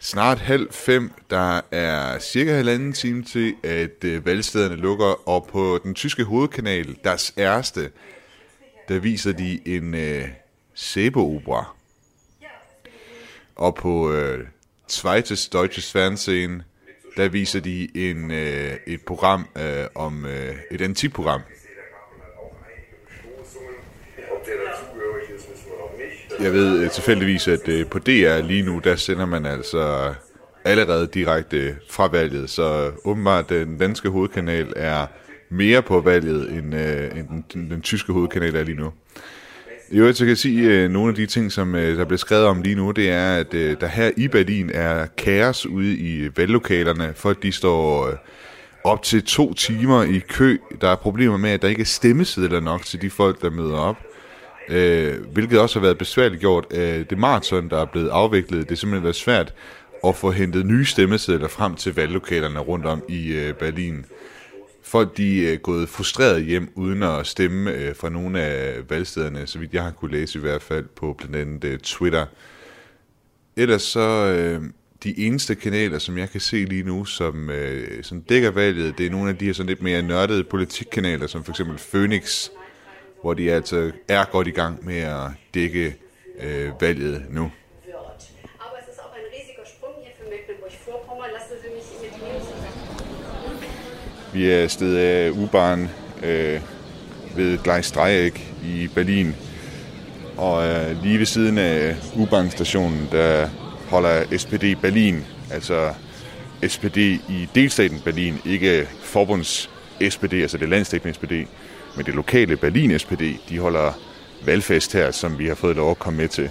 snart 0.00 0.38
halv 0.38 0.72
fem. 0.72 1.12
Der 1.30 1.60
er 1.70 2.18
cirka 2.18 2.52
halvanden 2.54 2.92
time 2.92 3.24
til, 3.24 3.54
at 3.62 4.04
øh, 4.04 4.26
valgstederne 4.26 4.76
lukker, 4.76 5.28
og 5.28 5.48
på 5.52 5.80
den 5.82 5.94
tyske 5.94 6.24
hovedkanal, 6.24 6.96
deres 7.04 7.34
ærste, 7.38 7.90
der 8.88 8.98
viser 8.98 9.32
de 9.32 9.68
en 9.68 9.94
øh, 9.94 10.28
sæbeopera. 10.74 11.74
Og 13.56 13.74
på 13.74 14.12
øh, 14.12 14.46
Zweites 14.88 15.48
Deutsches 15.48 15.92
Fernsehen, 15.92 16.62
der 17.16 17.28
viser 17.28 17.60
de 17.60 18.08
en, 18.10 18.30
øh, 18.30 18.76
et 18.86 19.00
program 19.02 19.48
øh, 19.56 19.86
om 19.94 20.26
øh, 20.26 20.56
et 20.70 20.80
antikprogram. 20.80 21.40
Jeg 26.40 26.52
ved 26.52 26.82
øh, 26.82 26.90
tilfældigvis, 26.90 27.48
at 27.48 27.68
øh, 27.68 27.86
på 27.86 27.98
DR 27.98 28.42
lige 28.42 28.62
nu, 28.62 28.80
der 28.84 28.96
sender 28.96 29.26
man 29.26 29.46
altså 29.46 30.14
allerede 30.64 31.08
direkte 31.14 31.76
fra 31.90 32.08
valget, 32.08 32.50
så 32.50 32.90
åbenbart 33.04 33.50
øh, 33.50 33.66
den 33.66 33.78
danske 33.78 34.08
hovedkanal 34.08 34.72
er 34.76 35.06
mere 35.50 35.82
på 35.82 36.00
valget, 36.00 36.52
end, 36.52 36.74
øh, 36.74 37.18
end 37.18 37.44
den, 37.52 37.70
den 37.70 37.80
tyske 37.80 38.12
hovedkanal 38.12 38.56
er 38.56 38.64
lige 38.64 38.76
nu. 38.76 38.92
I 39.90 39.98
øvrigt, 39.98 40.18
så 40.18 40.24
kan 40.24 40.28
jeg 40.28 40.38
sige, 40.38 40.72
at 40.72 40.90
nogle 40.90 41.08
af 41.08 41.14
de 41.14 41.26
ting, 41.26 41.52
som 41.52 41.72
der 41.72 42.04
bliver 42.04 42.18
skrevet 42.18 42.44
om 42.44 42.62
lige 42.62 42.74
nu, 42.74 42.90
det 42.90 43.10
er, 43.10 43.36
at 43.36 43.52
der 43.52 43.86
her 43.86 44.10
i 44.16 44.28
Berlin 44.28 44.70
er 44.74 45.06
kaos 45.06 45.66
ude 45.66 45.94
i 45.94 46.28
valglokalerne. 46.36 47.12
Folk 47.16 47.42
de 47.42 47.52
står 47.52 48.14
op 48.84 49.02
til 49.02 49.24
to 49.24 49.54
timer 49.54 50.02
i 50.02 50.18
kø. 50.18 50.58
Der 50.80 50.88
er 50.88 50.96
problemer 50.96 51.36
med, 51.36 51.50
at 51.50 51.62
der 51.62 51.68
ikke 51.68 51.80
er 51.80 51.86
stemmesedler 51.86 52.60
nok 52.60 52.84
til 52.84 53.02
de 53.02 53.10
folk, 53.10 53.42
der 53.42 53.50
møder 53.50 53.76
op 53.76 53.96
øh, 54.68 55.26
hvilket 55.32 55.60
også 55.60 55.78
har 55.78 55.84
været 55.86 55.98
besværligt 55.98 56.40
gjort 56.40 56.66
af 56.70 56.98
øh, 56.98 57.06
det 57.10 57.18
maraton, 57.18 57.70
der 57.70 57.80
er 57.80 57.84
blevet 57.84 58.08
afviklet. 58.08 58.60
Det 58.60 58.68
har 58.68 58.76
simpelthen 58.76 59.04
været 59.04 59.16
svært 59.16 59.54
at 60.06 60.16
få 60.16 60.30
hentet 60.30 60.66
nye 60.66 60.84
stemmesedler 60.84 61.48
frem 61.48 61.74
til 61.74 61.94
valglokalerne 61.94 62.58
rundt 62.58 62.86
om 62.86 63.02
i 63.08 63.32
øh, 63.32 63.54
Berlin. 63.54 64.04
Folk 64.82 65.16
de 65.16 65.52
er 65.52 65.56
gået 65.56 65.88
frustreret 65.88 66.44
hjem 66.44 66.68
uden 66.74 67.02
at 67.02 67.26
stemme 67.26 67.72
øh, 67.72 67.96
fra 67.96 68.08
nogle 68.08 68.40
af 68.40 68.90
valgstederne, 68.90 69.46
så 69.46 69.58
vidt 69.58 69.74
jeg 69.74 69.82
har 69.82 69.90
kunne 69.90 70.12
læse 70.12 70.38
i 70.38 70.40
hvert 70.40 70.62
fald 70.62 70.84
på 70.96 71.14
blandt 71.18 71.36
andet 71.36 71.64
øh, 71.64 71.78
Twitter. 71.78 72.26
Ellers 73.56 73.82
så 73.82 74.34
øh, 74.38 74.62
de 75.04 75.18
eneste 75.18 75.54
kanaler, 75.54 75.98
som 75.98 76.18
jeg 76.18 76.30
kan 76.30 76.40
se 76.40 76.56
lige 76.56 76.82
nu, 76.82 77.04
som, 77.04 77.50
øh, 77.50 78.02
som 78.04 78.22
dækker 78.22 78.50
valget, 78.50 78.98
det 78.98 79.06
er 79.06 79.10
nogle 79.10 79.30
af 79.30 79.36
de 79.36 79.44
her 79.44 79.52
sådan 79.52 79.68
lidt 79.68 79.82
mere 79.82 80.02
nørdede 80.02 80.44
politikkanaler, 80.44 81.26
som 81.26 81.44
for 81.44 81.52
eksempel 81.52 81.78
Phoenix, 81.90 82.48
hvor 83.24 83.34
de 83.34 83.52
altså 83.52 83.92
er 84.08 84.24
godt 84.24 84.46
i 84.46 84.50
gang 84.50 84.84
med 84.84 84.98
at 84.98 85.30
dække 85.54 85.96
øh, 86.40 86.80
valget 86.80 87.24
nu. 87.30 87.50
Vi 94.32 94.50
er 94.50 94.62
afsted 94.62 94.96
af 94.96 95.30
U-Bahn 95.30 95.88
øh, 96.24 96.60
ved 97.36 97.58
Gleis 97.62 97.92
Dreieck 97.92 98.40
i 98.64 98.88
Berlin. 98.94 99.34
Og 100.36 100.66
øh, 100.66 101.02
lige 101.02 101.18
ved 101.18 101.26
siden 101.26 101.58
af 101.58 101.96
U-Bahn-stationen, 102.16 103.08
der 103.12 103.48
holder 103.88 104.38
SPD 104.38 104.80
Berlin, 104.80 105.24
altså 105.50 105.94
SPD 106.68 106.96
i 107.28 107.48
delstaten 107.54 108.00
Berlin, 108.00 108.34
ikke 108.44 108.88
forbunds 109.00 109.70
SPD, 110.08 110.32
altså 110.32 110.58
det 110.58 110.68
landstækkende 110.68 111.14
SPD, 111.14 111.32
med 111.96 112.04
det 112.04 112.14
lokale 112.14 112.56
Berlin 112.56 112.98
SPD, 112.98 113.22
de 113.48 113.58
holder 113.58 113.92
valgfest 114.44 114.92
her, 114.92 115.10
som 115.10 115.38
vi 115.38 115.46
har 115.46 115.54
fået 115.54 115.76
lov 115.76 115.90
at 115.90 115.98
komme 115.98 116.16
med 116.16 116.28
til. 116.28 116.50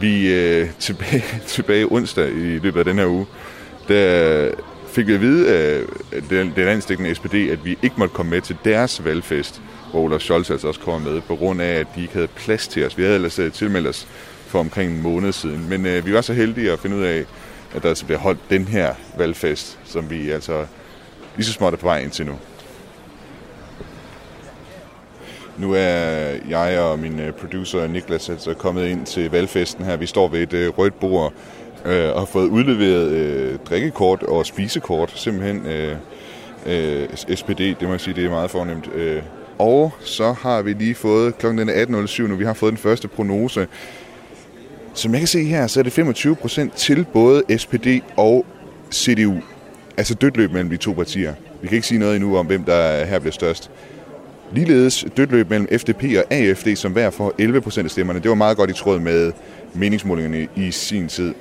Vi 0.00 0.34
øh, 0.34 0.68
tilbage, 0.78 1.24
tilbage 1.46 1.92
onsdag 1.92 2.28
i 2.28 2.58
løbet 2.58 2.78
af 2.78 2.84
den 2.84 2.98
her 2.98 3.06
uge, 3.06 3.26
der 3.88 4.50
fik 4.88 5.06
vi 5.06 5.14
at 5.14 5.20
vide 5.20 5.54
af 5.56 5.82
det, 6.12 6.52
det 6.56 6.64
landstækkende 6.64 7.14
SPD, 7.14 7.34
at 7.34 7.64
vi 7.64 7.78
ikke 7.82 7.94
måtte 7.98 8.14
komme 8.14 8.30
med 8.30 8.40
til 8.40 8.56
deres 8.64 9.04
valgfest, 9.04 9.62
hvor 9.90 10.00
Olaf 10.00 10.20
Scholz 10.20 10.50
altså 10.50 10.68
også 10.68 10.80
kommer 10.80 11.10
med, 11.10 11.20
på 11.20 11.36
grund 11.36 11.62
af, 11.62 11.74
at 11.74 11.86
de 11.96 12.02
ikke 12.02 12.14
havde 12.14 12.28
plads 12.28 12.68
til 12.68 12.86
os. 12.86 12.98
Vi 12.98 13.02
havde 13.02 13.14
ellers 13.14 13.38
øh, 13.38 13.52
tilmeldt 13.52 13.88
os 13.88 14.08
for 14.46 14.60
omkring 14.60 14.92
en 14.92 15.02
måned 15.02 15.32
siden, 15.32 15.68
men 15.68 15.86
øh, 15.86 16.06
vi 16.06 16.12
var 16.12 16.20
så 16.20 16.32
heldige 16.32 16.72
at 16.72 16.78
finde 16.78 16.96
ud 16.96 17.02
af, 17.02 17.24
at 17.74 17.82
der 17.82 17.88
altså 17.88 18.04
bliver 18.04 18.18
holdt 18.18 18.40
den 18.50 18.64
her 18.64 18.94
valgfest, 19.18 19.78
som 19.84 20.10
vi 20.10 20.30
altså 20.30 20.66
lige 21.36 21.46
så 21.46 21.52
småt 21.52 21.72
er 21.72 21.76
på 21.76 21.86
vej 21.86 22.02
ind 22.02 22.10
til 22.10 22.26
nu. 22.26 22.38
Nu 25.58 25.72
er 25.72 26.34
jeg 26.48 26.80
og 26.80 26.98
min 26.98 27.20
øh, 27.20 27.32
producer 27.32 27.86
Niklas 27.86 28.28
altså 28.28 28.54
kommet 28.54 28.86
ind 28.86 29.06
til 29.06 29.30
valgfesten 29.30 29.84
her. 29.84 29.96
Vi 29.96 30.06
står 30.06 30.28
ved 30.28 30.42
et 30.42 30.52
øh, 30.52 30.68
rødt 30.78 31.00
bord 31.00 31.32
øh, 31.84 32.12
og 32.12 32.18
har 32.18 32.26
fået 32.26 32.48
udleveret 32.48 33.08
øh, 33.08 33.58
drikkekort 33.58 34.22
og 34.22 34.46
spisekort. 34.46 35.12
Simpelthen 35.14 35.66
øh, 35.66 35.96
øh, 36.66 37.08
SPD, 37.34 37.58
det 37.58 37.82
må 37.82 37.90
jeg 37.90 38.00
sige, 38.00 38.14
det 38.14 38.24
er 38.24 38.30
meget 38.30 38.50
fornemt. 38.50 38.90
Øh. 38.94 39.22
Og 39.58 39.92
så 40.00 40.32
har 40.32 40.62
vi 40.62 40.72
lige 40.72 40.94
fået, 40.94 41.38
klokken 41.38 41.68
er 41.68 41.84
18.07 42.06 42.22
nu, 42.22 42.36
vi 42.36 42.44
har 42.44 42.54
fået 42.54 42.70
den 42.70 42.78
første 42.78 43.08
prognose. 43.08 43.66
Som 44.94 45.12
jeg 45.12 45.20
kan 45.20 45.28
se 45.28 45.44
her, 45.44 45.66
så 45.66 45.80
er 45.80 45.84
det 45.84 45.98
25% 45.98 46.76
til 46.76 47.06
både 47.12 47.58
SPD 47.58 47.86
og 48.16 48.46
CDU. 48.92 49.34
Altså 49.96 50.14
dødt 50.14 50.36
løb 50.36 50.52
mellem 50.52 50.70
de 50.70 50.76
to 50.76 50.92
partier. 50.92 51.34
Vi 51.62 51.68
kan 51.68 51.76
ikke 51.76 51.86
sige 51.86 51.98
noget 51.98 52.16
endnu 52.16 52.36
om, 52.36 52.46
hvem 52.46 52.64
der 52.64 53.04
her 53.04 53.18
bliver 53.18 53.32
størst. 53.32 53.70
Ligeledes 54.52 55.06
dødt 55.16 55.30
løb 55.30 55.50
mellem 55.50 55.68
FDP 55.78 56.02
og 56.02 56.24
AFD, 56.30 56.76
som 56.76 56.92
hver 56.92 57.10
får 57.10 57.34
11 57.38 57.60
procent 57.60 57.84
af 57.84 57.90
stemmerne. 57.90 58.20
Det 58.20 58.28
var 58.28 58.34
meget 58.34 58.56
godt 58.56 58.70
i 58.70 58.72
tråd 58.72 59.00
med 59.00 59.32
meningsmålingerne 59.74 60.48
i 60.56 60.70
sin 60.70 61.08
tid. 61.08 61.34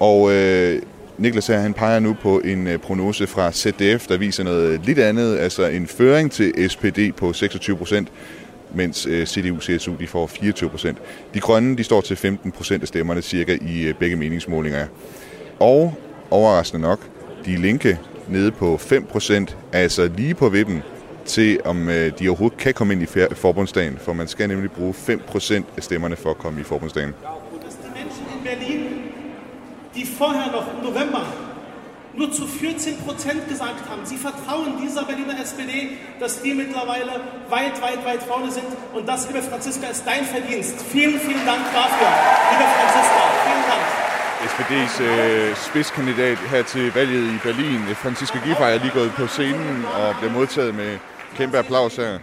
Og 0.00 0.32
øh, 0.32 0.82
Niklas 1.18 1.46
her, 1.46 1.58
han 1.58 1.74
peger 1.74 2.00
nu 2.00 2.16
på 2.22 2.38
en 2.38 2.66
øh, 2.66 2.78
prognose 2.78 3.26
fra 3.26 3.52
ZDF, 3.52 4.06
der 4.06 4.16
viser 4.16 4.44
noget 4.44 4.80
lidt 4.84 4.98
andet, 4.98 5.38
altså 5.38 5.66
en 5.66 5.86
føring 5.86 6.32
til 6.32 6.70
SPD 6.70 6.98
på 7.16 7.32
26 7.32 7.76
procent, 7.76 8.08
mens 8.74 9.06
øh, 9.06 9.26
CDU 9.26 9.56
og 9.56 9.62
CSU 9.62 9.92
de 10.00 10.06
får 10.06 10.26
24 10.26 10.70
procent. 10.70 10.98
De 11.34 11.40
grønne 11.40 11.76
de 11.76 11.84
står 11.84 12.00
til 12.00 12.16
15 12.16 12.52
procent 12.52 12.82
af 12.82 12.88
stemmerne 12.88 13.22
cirka 13.22 13.58
i 13.62 13.82
øh, 13.82 13.94
begge 13.94 14.16
meningsmålinger. 14.16 14.86
Og 15.58 15.94
overraskende 16.30 16.82
nok, 16.82 17.00
de 17.46 17.56
linke 17.56 17.98
nede 18.28 18.50
på 18.50 18.80
5%, 18.82 19.54
altså 19.72 20.10
lige 20.16 20.34
på 20.34 20.48
vippen 20.48 20.82
til, 21.30 21.60
om 21.64 21.88
øh, 21.88 22.12
de 22.18 22.28
overhovedet 22.28 22.58
kan 22.58 22.74
komme 22.74 22.92
ind 22.94 23.02
i 23.02 23.06
forbundsdagen, 23.34 23.98
for 24.04 24.12
man 24.12 24.28
skal 24.28 24.48
nemlig 24.48 24.70
bruge 24.70 24.94
5% 24.94 25.62
af 25.76 25.82
stemmerne 25.82 26.16
for 26.16 26.30
at 26.30 26.38
komme 26.38 26.60
i 26.60 26.64
forbundsdagen. 26.64 27.14
Menschen 28.00 28.24
in 28.34 28.40
Berlin, 28.50 28.80
die 29.94 30.06
vorher 30.18 30.46
noch 30.56 30.66
im 30.74 30.80
November 30.88 31.22
nur 32.14 32.32
zu 32.32 32.46
14 32.46 32.98
Prozent 33.06 33.48
gesagt 33.48 33.80
haben, 33.88 34.04
sie 34.04 34.16
vertrauen 34.16 34.72
dieser 34.82 35.04
Berliner 35.04 35.36
SPD, 35.40 35.74
dass 36.18 36.42
die 36.42 36.54
mittlerweile 36.54 37.12
weit, 37.48 37.76
weit, 37.80 38.04
weit 38.04 38.22
vorne 38.22 38.50
sind. 38.50 38.66
Und 38.94 39.08
das, 39.08 39.26
liebe 39.28 39.42
Franziska, 39.42 39.86
ist 39.86 40.04
dein 40.06 40.24
Verdienst. 40.24 40.76
Vielen, 40.92 41.18
vielen 41.20 41.44
Dank 41.46 41.62
dafür, 41.72 42.10
liebe 42.50 42.66
Franziska. 42.76 43.22
Vielen 43.46 43.66
Dank. 43.72 43.84
SPD's 44.52 45.02
øh, 45.02 45.56
spidskandidat 45.56 46.38
her 46.38 46.62
til 46.62 46.92
valget 46.94 47.34
i 47.34 47.38
Berlin, 47.42 47.80
Franziska 47.94 48.38
Giffey, 48.38 48.64
er 48.64 48.78
lige 48.78 48.90
gået 48.90 49.12
på 49.12 49.26
scenen 49.26 49.84
og 49.94 50.16
bliver 50.18 50.32
modtaget 50.32 50.74
med 50.74 50.98
kæmpe 51.36 51.58
applaus 51.58 51.96
her. 51.96 52.18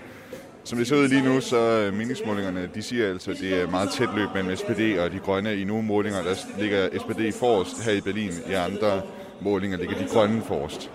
Som 0.64 0.78
det 0.78 0.88
ser 0.88 0.96
ud 0.96 1.08
lige 1.08 1.22
nu, 1.22 1.42
så 1.42 1.58
øh, 1.58 1.94
meningsmålingerne, 1.94 2.70
de 2.76 2.82
siger 2.82 3.10
altså, 3.10 3.32
at 3.32 3.38
det 3.38 3.62
er 3.62 3.68
meget 3.68 3.90
tæt 3.90 4.10
løb 4.16 4.30
mellem 4.34 4.56
SPD 4.56 5.00
og 5.00 5.12
de 5.12 5.20
grønne. 5.20 5.56
I 5.56 5.64
nogle 5.64 5.84
målinger, 5.84 6.24
der 6.24 6.36
ligger 6.60 6.88
SPD 7.00 7.40
forrest 7.40 7.86
her 7.86 7.92
i 7.92 8.02
Berlin. 8.02 8.32
I 8.50 8.54
andre 8.54 9.02
målinger 9.42 9.78
ligger 9.78 9.98
de 9.98 10.08
grønne 10.14 10.42
forrest. 10.48 10.90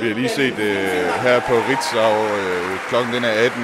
Vi 0.00 0.08
har 0.08 0.14
lige 0.14 0.28
set 0.28 0.58
øh, 0.58 1.22
her 1.22 1.40
på 1.40 1.54
Ritzau, 1.68 2.14
øh, 2.38 2.78
klokken 2.88 3.14
den 3.14 3.24
er 3.24 3.34
18, 3.46 3.62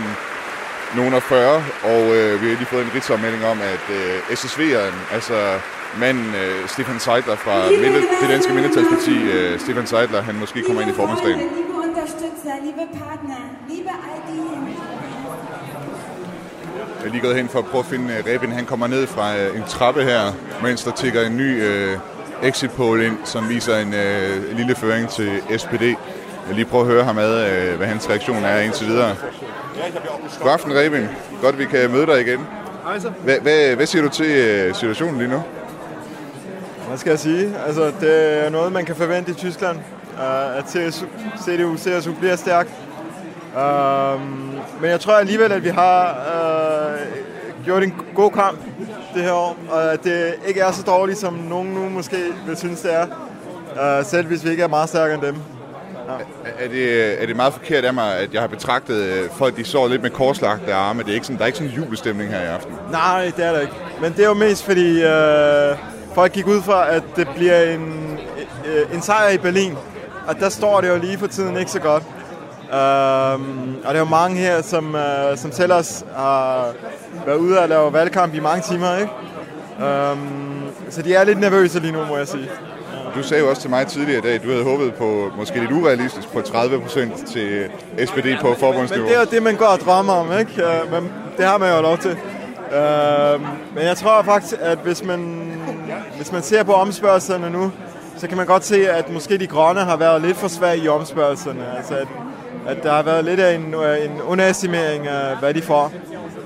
nogen 0.96 1.14
af 1.14 1.22
40, 1.22 1.64
og 1.82 2.16
øh, 2.16 2.42
vi 2.42 2.46
har 2.48 2.56
lige 2.56 2.66
fået 2.66 2.84
en 2.84 2.90
Ritzau-melding 2.94 3.44
om, 3.44 3.58
at 3.60 3.84
øh, 3.98 4.18
SSV'eren, 4.38 5.14
altså 5.14 5.58
manden 5.98 6.34
øh, 6.34 6.68
Stefan 6.68 7.00
Seidler 7.00 7.36
fra 7.36 7.70
Minde, 7.70 8.00
det 8.20 8.28
danske 8.28 8.52
mindretalsparti, 8.54 9.16
øh, 9.22 9.60
Stefan 9.60 9.86
Seidler, 9.86 10.22
han 10.22 10.34
måske 10.34 10.62
kommer 10.62 10.82
ind 10.82 10.90
i 10.90 10.94
formandsdagen. 10.94 11.65
Liebe 12.46 12.58
Unterstützer, 12.58 12.64
liebe 12.64 12.98
Partner, 12.98 13.36
liebe 13.68 13.88
all 13.88 14.20
die 14.28 14.76
Jeg 17.00 17.06
er 17.06 17.10
lige 17.10 17.20
gået 17.20 17.36
hen 17.36 17.48
for 17.48 17.58
at 17.58 17.64
prøve 17.64 17.80
at 17.80 17.86
finde 17.86 18.04
uh, 18.04 18.26
Reben. 18.26 18.52
Han 18.52 18.64
kommer 18.64 18.86
ned 18.86 19.06
fra 19.06 19.34
uh, 19.34 19.56
en 19.56 19.62
trappe 19.62 20.02
her, 20.02 20.32
mens 20.62 20.84
der 20.84 20.90
tigger 20.90 21.26
en 21.26 21.36
ny 21.36 21.62
uh, 21.62 22.00
exit 22.42 22.70
poll 22.70 23.02
ind, 23.02 23.18
som 23.24 23.48
viser 23.48 23.76
en 23.76 23.88
uh, 23.88 24.56
lille 24.56 24.74
føring 24.74 25.08
til 25.08 25.42
SPD. 25.56 25.82
Jeg 25.82 25.96
vil 26.46 26.56
lige 26.56 26.64
prøve 26.64 26.80
at 26.80 26.86
høre 26.88 27.04
ham 27.04 27.18
ad, 27.18 27.70
uh, 27.70 27.76
hvad 27.76 27.86
hans 27.86 28.10
reaktion 28.10 28.44
er 28.44 28.60
indtil 28.60 28.86
videre. 28.86 29.16
God 30.42 30.52
aften, 30.52 30.72
Reben. 30.74 31.08
Godt, 31.42 31.54
at 31.54 31.58
vi 31.58 31.64
kan 31.64 31.90
møde 31.90 32.06
dig 32.06 32.20
igen. 32.20 32.46
Hvad, 33.24 33.40
hvad, 33.40 33.76
hvad 33.76 33.86
siger 33.86 34.02
du 34.02 34.08
til 34.08 34.68
uh, 34.68 34.76
situationen 34.76 35.18
lige 35.18 35.30
nu? 35.30 35.42
Hvad 36.88 36.98
skal 36.98 37.10
jeg 37.10 37.18
sige? 37.18 37.54
Altså, 37.66 37.92
det 38.00 38.44
er 38.44 38.50
noget, 38.50 38.72
man 38.72 38.84
kan 38.84 38.96
forvente 38.96 39.30
i 39.30 39.34
Tyskland. 39.34 39.78
Uh, 40.18 40.58
at 40.58 40.64
CSU, 40.68 41.06
CDU, 41.44 41.76
CSU 41.76 42.12
bliver 42.12 42.36
stærk. 42.36 42.66
Uh, 43.56 44.20
men 44.80 44.90
jeg 44.90 45.00
tror 45.00 45.12
alligevel, 45.12 45.52
at 45.52 45.64
vi 45.64 45.68
har 45.68 46.18
uh, 46.90 47.64
gjort 47.64 47.82
en 47.82 47.94
god 48.14 48.30
kamp 48.30 48.58
det 49.14 49.22
her 49.22 49.32
år, 49.32 49.56
og 49.70 49.92
at 49.92 50.04
det 50.04 50.34
ikke 50.46 50.60
er 50.60 50.72
så 50.72 50.82
dårligt, 50.82 51.18
som 51.18 51.34
nogen 51.34 51.74
nu 51.74 51.88
måske 51.88 52.16
vil 52.46 52.56
synes, 52.56 52.80
det 52.80 52.94
er. 52.94 53.06
Uh, 53.72 54.06
selv 54.06 54.26
hvis 54.26 54.44
vi 54.44 54.50
ikke 54.50 54.62
er 54.62 54.68
meget 54.68 54.88
stærkere 54.88 55.14
end 55.14 55.22
dem. 55.22 55.36
Ja. 56.08 56.12
Er, 56.64 56.68
det, 56.68 57.22
er 57.22 57.26
det 57.26 57.36
meget 57.36 57.52
forkert 57.52 57.84
af 57.84 57.94
mig, 57.94 58.16
at 58.16 58.34
jeg 58.34 58.40
har 58.40 58.48
betragtet 58.48 59.24
uh, 59.24 59.36
folk, 59.38 59.56
de 59.56 59.64
så 59.64 59.86
lidt 59.86 60.02
med 60.02 60.10
korslagte 60.10 60.74
arme? 60.74 61.02
Det 61.02 61.10
er 61.10 61.14
ikke 61.14 61.26
sådan, 61.26 61.36
der 61.36 61.42
er 61.42 61.46
ikke 61.46 61.58
sådan 61.58 61.72
en 61.72 61.78
jubelstemning 61.78 62.30
her 62.30 62.40
i 62.40 62.46
aften. 62.46 62.74
Nej, 62.90 63.32
det 63.36 63.44
er 63.44 63.52
der 63.52 63.60
ikke. 63.60 63.72
Men 64.00 64.12
det 64.12 64.24
er 64.24 64.28
jo 64.28 64.34
mest 64.34 64.64
fordi, 64.64 65.04
uh, 65.04 65.78
folk 66.14 66.32
gik 66.32 66.46
ud 66.46 66.62
fra, 66.62 66.94
at 66.94 67.02
det 67.16 67.28
bliver 67.36 67.62
en, 67.62 68.18
en 68.92 69.02
sejr 69.02 69.30
i 69.30 69.38
Berlin. 69.38 69.76
Og 70.26 70.40
der 70.40 70.48
står 70.48 70.80
det 70.80 70.88
jo 70.88 70.98
lige 70.98 71.18
for 71.18 71.26
tiden 71.26 71.56
ikke 71.56 71.70
så 71.70 71.80
godt. 71.80 72.02
Um, 72.66 73.76
og 73.84 73.88
der 73.88 73.94
er 73.94 73.98
jo 73.98 74.04
mange 74.04 74.36
her, 74.36 74.62
som, 74.62 74.94
uh, 74.94 75.38
som 75.38 75.52
selv 75.52 75.72
os 75.72 76.04
har 76.16 76.72
været 77.26 77.36
ude 77.36 77.58
og 77.58 77.68
lave 77.68 77.92
valgkamp 77.92 78.34
i 78.34 78.40
mange 78.40 78.62
timer, 78.62 78.96
ikke? 78.96 79.12
Um, 80.12 80.62
så 80.90 81.02
de 81.02 81.14
er 81.14 81.24
lidt 81.24 81.40
nervøse 81.40 81.80
lige 81.80 81.92
nu, 81.92 82.04
må 82.04 82.16
jeg 82.16 82.28
sige. 82.28 82.48
Du 83.14 83.22
sagde 83.22 83.42
jo 83.42 83.50
også 83.50 83.62
til 83.62 83.70
mig 83.70 83.86
tidligere 83.86 84.18
i 84.18 84.22
dag, 84.22 84.34
at 84.34 84.42
du 84.42 84.50
havde 84.50 84.64
håbet 84.64 84.94
på, 84.94 85.30
måske 85.36 85.60
lidt 85.60 85.72
urealistisk, 85.72 86.32
på 86.32 86.40
30 86.40 86.80
procent 86.80 87.26
til 87.26 87.68
SPD 88.06 88.40
på 88.40 88.54
forbundsniveau. 88.60 89.04
Men 89.04 89.12
det 89.12 89.16
er 89.16 89.20
jo 89.20 89.26
det, 89.30 89.42
man 89.42 89.56
går 89.56 89.66
og 89.66 89.78
drømmer 89.78 90.12
om, 90.12 90.38
ikke? 90.38 90.62
Men 90.90 91.12
det 91.36 91.44
har 91.44 91.58
man 91.58 91.76
jo 91.76 91.82
lov 91.82 91.98
til. 91.98 92.10
Uh, 92.10 93.42
men 93.74 93.84
jeg 93.84 93.96
tror 93.96 94.22
faktisk, 94.22 94.54
at 94.60 94.78
hvis 94.78 95.04
man, 95.04 95.50
hvis 96.16 96.32
man 96.32 96.42
ser 96.42 96.62
på 96.62 96.72
omspørgslerne 96.72 97.50
nu, 97.50 97.72
så 98.18 98.28
kan 98.28 98.36
man 98.36 98.46
godt 98.46 98.64
se, 98.64 98.90
at 98.90 99.12
måske 99.12 99.38
de 99.38 99.46
grønne 99.46 99.80
har 99.80 99.96
været 99.96 100.22
lidt 100.22 100.36
for 100.36 100.48
svage 100.48 100.78
i 100.78 100.88
omspørgelserne. 100.88 101.76
Altså, 101.76 101.94
at, 101.94 102.08
at 102.66 102.82
der 102.82 102.92
har 102.92 103.02
været 103.02 103.24
lidt 103.24 103.40
af 103.40 103.54
en, 103.54 103.74
øh, 103.74 104.04
en 104.04 104.22
underestimering 104.22 105.06
af, 105.08 105.36
hvad 105.36 105.54
de 105.54 105.62
får. 105.62 105.92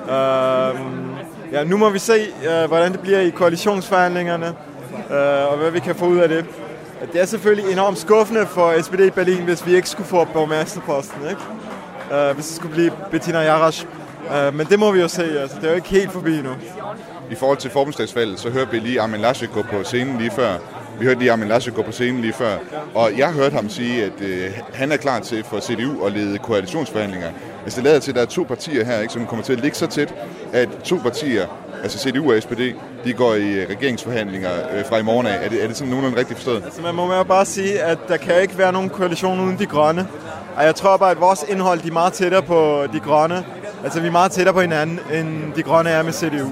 Uh, 0.03 0.81
ja, 1.53 1.65
nu 1.65 1.77
må 1.77 1.91
vi 1.91 1.99
se, 1.99 2.27
uh, 2.39 2.69
hvordan 2.69 2.93
det 2.93 3.01
bliver 3.01 3.21
i 3.21 3.31
koalitionsforhandlingerne, 3.31 4.55
uh, 5.11 5.53
og 5.53 5.57
hvad 5.57 5.71
vi 5.71 5.81
kan 5.81 5.95
få 5.95 6.07
ud 6.07 6.19
af 6.19 6.29
det. 6.29 6.45
Det 7.13 7.21
er 7.21 7.25
selvfølgelig 7.25 7.73
enormt 7.73 7.99
skuffende 7.99 8.47
for 8.47 8.83
SPD 8.83 9.01
i 9.01 9.11
Berlin, 9.11 9.43
hvis 9.45 9.67
vi 9.67 9.75
ikke 9.75 9.89
skulle 9.89 10.09
få 10.09 10.25
borgmesterposten, 10.25 11.21
ikke? 11.31 11.41
Uh, 12.31 12.35
hvis 12.35 12.47
det 12.47 12.57
skulle 12.57 12.75
blive 12.75 12.93
Bettina 13.11 13.39
Jarasch. 13.39 13.87
Uh, 14.27 14.55
men 14.55 14.67
det 14.67 14.79
må 14.79 14.93
vi 14.93 15.01
jo 15.01 15.09
se, 15.09 15.41
altså. 15.41 15.57
det 15.57 15.65
er 15.65 15.71
jo 15.71 15.77
ikke 15.77 15.89
helt 15.89 16.13
forbi 16.13 16.43
nu. 16.43 16.51
I 17.31 17.35
forhold 17.35 17.59
til 17.59 17.71
forbundsdagsvalget, 17.71 18.41
så 18.41 18.51
hørte 18.51 18.71
vi 18.71 18.79
lige 18.79 19.01
Armin 19.01 19.21
Laschet 19.21 19.53
gå 19.53 19.63
på 19.63 19.83
scenen 19.85 20.19
lige 20.19 20.31
før. 20.31 20.57
Vi 21.01 21.07
hørte 21.07 21.19
lige 21.21 21.33
Armin 21.33 21.49
Laschet 21.49 21.75
gå 21.75 21.83
på 21.83 21.93
scenen 21.93 22.21
lige 22.21 22.33
før. 22.33 22.57
Og 22.95 23.19
jeg 23.19 23.33
hørte 23.33 23.55
ham 23.55 23.69
sige, 23.69 24.05
at 24.05 24.21
øh, 24.21 24.51
han 24.75 24.93
er 24.93 24.97
klar 24.97 25.21
til 25.21 25.45
for 25.45 25.61
CDU 25.61 26.07
at 26.07 26.13
lede 26.13 26.39
koalitionsforhandlinger. 26.39 27.31
Hvis 27.63 27.75
det 27.75 27.85
lader 27.85 27.99
til, 27.99 28.11
at 28.11 28.15
der 28.15 28.23
er 28.23 28.27
to 28.27 28.43
partier 28.43 28.85
her, 28.85 29.01
ikke, 29.01 29.13
som 29.13 29.27
kommer 29.27 29.45
til 29.45 29.53
at 29.53 29.61
ligge 29.61 29.77
så 29.77 29.87
tæt, 29.87 30.15
at 30.53 30.69
to 30.85 30.97
partier, 30.97 31.47
altså 31.83 31.99
CDU 31.99 32.33
og 32.33 32.43
SPD, 32.43 32.61
de 33.05 33.13
går 33.13 33.35
i 33.35 33.53
øh, 33.53 33.69
regeringsforhandlinger 33.71 34.51
øh, 34.77 34.85
fra 34.89 34.99
i 34.99 35.03
morgen 35.03 35.27
af. 35.27 35.45
Er 35.45 35.49
det, 35.49 35.63
er 35.63 35.67
det 35.67 35.77
sådan 35.77 35.91
nogenlunde 35.91 36.19
rigtigt 36.19 36.39
forstået? 36.39 36.65
Altså 36.65 36.83
man 36.83 36.95
må 36.95 37.15
jo 37.15 37.23
bare 37.23 37.45
sige, 37.45 37.83
at 37.83 37.99
der 38.09 38.17
kan 38.17 38.43
ikke 38.43 38.59
være 38.59 38.73
nogen 38.73 38.91
koalition 38.91 39.41
uden 39.41 39.59
de 39.59 39.67
grønne. 39.67 40.09
Og 40.57 40.65
jeg 40.65 40.75
tror 40.75 40.97
bare, 40.97 41.11
at 41.11 41.21
vores 41.21 41.45
indhold 41.49 41.81
de 41.81 41.89
er 41.89 41.93
meget 41.93 42.13
tættere 42.13 42.43
på 42.43 42.87
de 42.93 43.01
grønne. 43.01 43.45
Altså 43.85 44.01
vi 44.01 44.07
er 44.07 44.13
meget 44.13 44.33
tættere 44.33 44.55
på 44.55 44.61
hinanden, 44.61 45.01
end 45.13 45.53
de 45.57 45.63
grønne 45.63 45.91
er 45.91 46.03
med 46.03 46.13
CDU. 46.13 46.51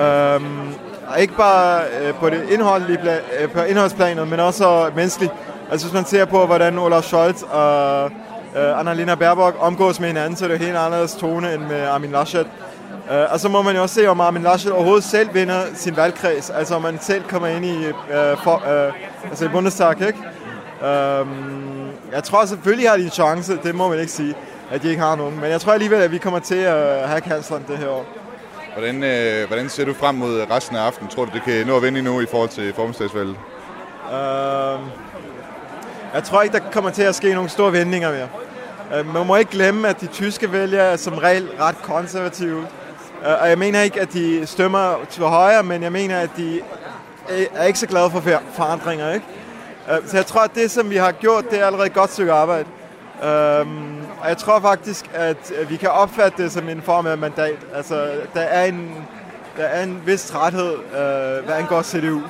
Øhm, 0.00 0.74
ikke 1.14 1.36
bare 1.36 1.80
øh, 2.02 2.14
på 2.14 2.30
det 2.30 2.50
indholdelige 2.50 2.98
pla- 2.98 3.42
øh, 3.42 3.50
på 3.50 3.60
indholdsplanet, 3.60 4.28
men 4.28 4.40
også 4.40 4.90
menneskeligt. 4.96 5.32
Altså 5.70 5.86
hvis 5.86 5.94
man 5.94 6.04
ser 6.04 6.24
på, 6.24 6.46
hvordan 6.46 6.78
Olaf 6.78 7.02
Scholz 7.02 7.42
og 7.42 8.10
øh, 8.56 8.80
Annalena 8.80 9.14
Baerbock 9.14 9.56
omgås 9.60 10.00
med 10.00 10.08
hinanden, 10.08 10.36
så 10.36 10.44
er 10.44 10.48
det 10.48 10.60
jo 10.60 10.64
helt 10.64 10.76
anderledes 10.76 11.14
tone 11.14 11.54
end 11.54 11.62
med 11.62 11.86
Armin 11.86 12.10
Laschet. 12.10 12.46
Øh, 13.12 13.24
og 13.30 13.40
så 13.40 13.48
må 13.48 13.62
man 13.62 13.76
jo 13.76 13.82
også 13.82 13.94
se, 13.94 14.06
om 14.06 14.20
Armin 14.20 14.42
Laschet 14.42 14.72
overhovedet 14.72 15.04
selv 15.04 15.34
vinder 15.34 15.60
sin 15.74 15.96
valgkreds. 15.96 16.50
Altså 16.50 16.74
om 16.74 16.82
man 16.82 16.98
selv 17.00 17.22
kommer 17.22 17.48
ind 17.48 17.64
i, 17.64 17.84
øh, 17.86 17.92
for, 18.44 18.86
øh, 18.86 18.92
altså 19.30 19.44
i 19.44 19.48
Bundestag, 19.48 19.92
ikke? 19.92 20.18
Øh, 20.82 21.26
jeg 22.12 22.24
tror 22.24 22.44
selvfølgelig 22.44 22.90
har 22.90 22.96
de 22.96 23.02
en 23.02 23.10
chance, 23.10 23.58
det 23.62 23.74
må 23.74 23.88
man 23.88 23.98
ikke 23.98 24.12
sige, 24.12 24.34
at 24.70 24.82
de 24.82 24.88
ikke 24.88 25.02
har 25.02 25.16
nogen. 25.16 25.40
Men 25.40 25.50
jeg 25.50 25.60
tror 25.60 25.72
alligevel, 25.72 26.02
at 26.02 26.12
vi 26.12 26.18
kommer 26.18 26.38
til 26.38 26.54
at 26.54 27.08
have 27.08 27.20
kansleren 27.20 27.64
det 27.68 27.78
her 27.78 27.88
år. 27.88 28.04
Hvordan, 28.76 29.02
øh, 29.02 29.46
hvordan 29.46 29.68
ser 29.68 29.84
du 29.84 29.94
frem 29.94 30.14
mod 30.14 30.46
resten 30.50 30.76
af 30.76 30.80
aftenen? 30.80 31.10
Tror 31.10 31.24
du, 31.24 31.30
det 31.34 31.42
kan 31.42 31.66
nå 31.66 31.76
at 31.76 31.82
vende 31.82 31.98
endnu 31.98 32.20
i 32.20 32.26
forhold 32.30 32.48
til 32.48 32.72
formiddagsvalget? 32.74 33.36
Uh, 34.06 34.80
jeg 36.14 36.24
tror 36.24 36.42
ikke, 36.42 36.58
der 36.58 36.70
kommer 36.72 36.90
til 36.90 37.02
at 37.02 37.14
ske 37.14 37.34
nogle 37.34 37.48
store 37.48 37.72
vendinger 37.72 38.12
mere. 38.12 38.28
Uh, 39.00 39.14
man 39.14 39.26
må 39.26 39.36
ikke 39.36 39.50
glemme, 39.50 39.88
at 39.88 40.00
de 40.00 40.06
tyske 40.06 40.52
vælgere 40.52 40.84
er 40.84 40.96
som 40.96 41.14
regel 41.14 41.48
ret 41.60 41.82
konservative. 41.82 42.58
Uh, 42.58 43.42
og 43.42 43.48
jeg 43.48 43.58
mener 43.58 43.80
ikke, 43.82 44.00
at 44.00 44.12
de 44.12 44.46
stemmer 44.46 44.94
til 45.10 45.22
højre, 45.22 45.62
men 45.62 45.82
jeg 45.82 45.92
mener, 45.92 46.20
at 46.20 46.30
de 46.36 46.60
er 47.54 47.64
ikke 47.64 47.78
så 47.78 47.86
glade 47.86 48.10
for 48.10 48.22
forandringer. 48.52 49.12
Ikke? 49.12 49.26
Uh, 49.88 50.08
så 50.08 50.16
jeg 50.16 50.26
tror, 50.26 50.40
at 50.40 50.54
det, 50.54 50.70
som 50.70 50.90
vi 50.90 50.96
har 50.96 51.12
gjort, 51.12 51.50
det 51.50 51.60
er 51.60 51.66
allerede 51.66 51.86
et 51.86 51.94
godt 51.94 52.12
stykke 52.12 52.32
arbejde. 52.32 52.66
Uh, 53.22 53.66
og 54.26 54.30
jeg 54.30 54.38
tror 54.38 54.60
faktisk, 54.60 55.10
at 55.14 55.52
vi 55.68 55.76
kan 55.76 55.88
opfatte 55.88 56.42
det 56.42 56.52
som 56.52 56.68
en 56.68 56.82
form 56.82 57.06
af 57.06 57.18
mandat. 57.18 57.66
Altså, 57.74 58.10
der 58.34 58.40
er 58.40 58.64
en, 58.64 58.90
der 59.56 59.64
er 59.64 59.82
en 59.82 60.02
vis 60.06 60.24
træthed, 60.24 60.74
uh, 60.74 61.44
hvad 61.44 61.54
angår 61.54 61.82
CDU. 61.82 62.16
Um, 62.16 62.22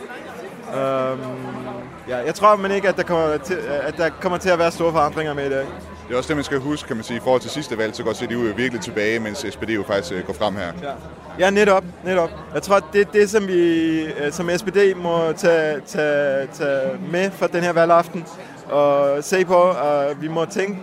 ja, 2.09 2.16
jeg 2.16 2.35
tror 2.35 2.56
men 2.56 2.70
ikke, 2.70 2.88
at 2.88 2.96
der, 2.96 3.02
kommer 3.02 3.37
til, 3.37 3.59
at 3.82 3.96
der 3.96 4.09
kommer 4.20 4.38
til 4.38 4.48
at 4.50 4.59
være 4.59 4.70
store 4.70 4.92
forandringer 4.92 5.35
med 5.35 5.46
i 5.46 5.50
dag. 5.50 5.66
Det 6.09 6.14
er 6.14 6.16
også 6.16 6.28
det, 6.28 6.37
man 6.37 6.44
skal 6.44 6.59
huske, 6.59 6.87
kan 6.87 6.96
man 6.96 7.04
sige. 7.04 7.16
I 7.16 7.20
forhold 7.20 7.40
til 7.40 7.50
sidste 7.50 7.78
valg, 7.78 7.96
så 7.96 8.02
går 8.02 8.12
CDU 8.12 8.42
jo 8.42 8.52
virkelig 8.56 8.80
tilbage, 8.80 9.20
mens 9.20 9.38
SPD 9.38 9.70
jo 9.70 9.85
faktisk 9.87 10.26
går 10.26 10.32
frem 10.32 10.56
her. 10.56 10.72
Ja, 10.82 10.92
ja 11.38 11.50
netop, 11.50 11.85
netop. 12.04 12.30
Jeg 12.54 12.62
tror, 12.62 12.80
det 12.92 13.00
er 13.00 13.04
det, 13.12 13.30
som 13.30 13.48
vi 13.48 14.06
som 14.30 14.50
SPD 14.56 14.96
må 14.96 15.32
tage, 15.32 15.80
tage, 15.87 16.46
tage 16.46 16.98
med 17.11 17.30
for 17.30 17.46
den 17.46 17.62
her 17.62 17.72
valgaften 17.72 18.24
og 18.68 19.24
se 19.24 19.44
på, 19.44 19.54
og 19.54 20.22
vi 20.22 20.28
må 20.28 20.44
tænke 20.44 20.78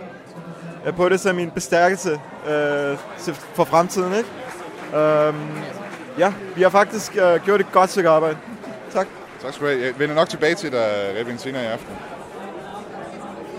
på 0.92 1.08
det 1.08 1.20
som 1.20 1.38
en 1.38 1.50
bestærkelse 1.50 2.10
øh, 2.46 2.98
for 3.54 3.64
fremtiden. 3.64 4.12
Ikke? 4.14 4.28
Um, 5.28 5.50
ja, 6.18 6.32
vi 6.56 6.62
har 6.62 6.70
faktisk 6.70 7.16
øh, 7.16 7.44
gjort 7.44 7.60
et 7.60 7.72
godt 7.72 7.90
stykke 7.90 8.08
arbejde. 8.08 8.36
Tak. 8.92 9.06
Tak 9.42 9.54
skal 9.54 9.66
du 9.66 9.72
have. 9.72 9.84
Jeg 9.84 9.98
vender 9.98 10.14
nok 10.14 10.28
tilbage 10.28 10.54
til 10.54 10.72
dig, 10.72 11.14
Rebin, 11.20 11.38
senere 11.38 11.62
i 11.62 11.66
aften. 11.66 11.94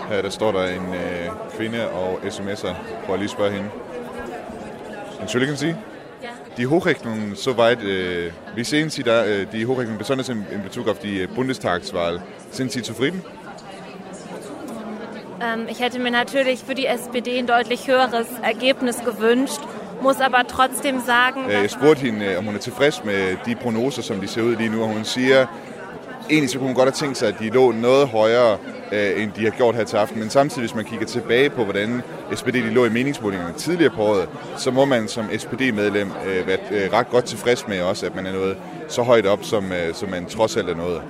Her 0.10 0.22
der 0.22 0.30
står 0.30 0.52
der 0.52 0.66
en 0.66 0.94
øh, 0.94 1.30
kvinde 1.58 1.90
og 1.90 2.20
sms'er. 2.24 2.74
Prøv 3.06 3.14
at 3.14 3.20
lige 3.20 3.30
spørge 3.30 3.52
hende. 3.52 3.70
Entschuldigen 5.22 5.58
Sie? 5.58 5.76
Ja. 6.24 6.30
Die 6.58 6.66
Hochrechnung 6.66 7.36
soweit, 7.36 7.80
äh, 7.80 8.32
wie 8.56 8.64
sehen 8.64 8.90
Sie 8.90 9.04
da 9.04 9.26
äh, 9.26 9.46
die 9.52 9.66
Hochrechnung 9.66 9.98
besonders 9.98 10.30
in, 10.30 10.46
in 10.52 10.62
Bezug 10.64 10.88
auf 10.88 11.00
die 11.00 11.28
Bundestagswahl? 11.28 12.22
Sind 12.52 12.72
Sie 12.72 12.82
zufrieden? 12.82 13.24
Ähm, 15.41 15.67
ich 15.69 15.80
hätte 15.80 16.00
mir 16.00 16.12
natürlich 16.12 16.63
für 16.63 16.76
die 16.76 16.86
SPD 16.88 17.38
ein 17.39 17.48
deutlich 17.48 17.88
høheres 17.88 18.28
Ergebnis 18.43 18.98
gewünscht, 19.04 19.60
muss 20.02 20.21
aber 20.21 20.43
trotzdem 20.48 21.02
sagen, 21.06 21.45
Øh, 21.45 21.62
Jeg 21.62 21.69
spurgte 21.71 22.02
hende, 22.02 22.26
øh, 22.26 22.38
om 22.38 22.45
hun 22.45 22.56
er 22.56 22.60
tilfreds 22.60 23.04
med 23.04 23.36
de 23.45 23.56
prognoser, 23.56 24.02
som 24.02 24.19
de 24.21 24.28
ser 24.28 24.41
ud 24.41 24.56
lige 24.56 24.69
nu, 24.69 24.82
og 24.82 24.88
hun 24.88 25.04
siger, 25.04 25.45
egentlig 26.30 26.50
så 26.50 26.58
kunne 26.58 26.67
hun 26.67 26.76
godt 26.76 26.86
have 26.86 26.91
tænkt 27.06 27.17
sig, 27.17 27.28
at 27.28 27.36
de 27.39 27.50
lå 27.50 27.71
noget 27.71 28.08
højere, 28.08 28.58
øh, 28.91 29.24
end 29.24 29.32
de 29.32 29.43
har 29.43 29.52
gjort 29.52 29.76
her 29.76 29.84
til 29.84 29.98
aften. 29.98 30.19
Men 30.19 30.30
samtidig, 30.30 30.62
hvis 30.62 30.76
man 30.76 30.86
kigger 30.86 31.06
tilbage 31.06 31.50
på, 31.50 31.63
hvordan 31.63 32.02
SPD 32.36 32.54
de 32.54 32.69
lå 32.69 32.86
i 32.86 32.89
meningsmålingerne 32.89 33.54
tidligere 33.54 33.91
på 33.95 34.02
året, 34.04 34.30
så 34.58 34.71
må 34.71 34.86
man 34.86 35.08
som 35.08 35.26
SPD-medlem 35.38 36.12
øh, 36.28 36.48
være 36.48 36.58
øh, 36.71 36.93
ret 36.93 37.10
godt 37.10 37.26
tilfreds 37.26 37.67
med 37.67 37.82
også, 37.82 38.06
at 38.06 38.15
man 38.15 38.26
er 38.26 38.34
nået 38.34 38.58
så 38.88 39.02
højt 39.02 39.26
op, 39.26 39.39
som, 39.43 39.71
øh, 39.71 39.93
som 39.93 40.10
man 40.10 40.26
trods 40.26 40.58
alt 40.58 40.69
er 40.69 40.76
nået. 40.76 41.02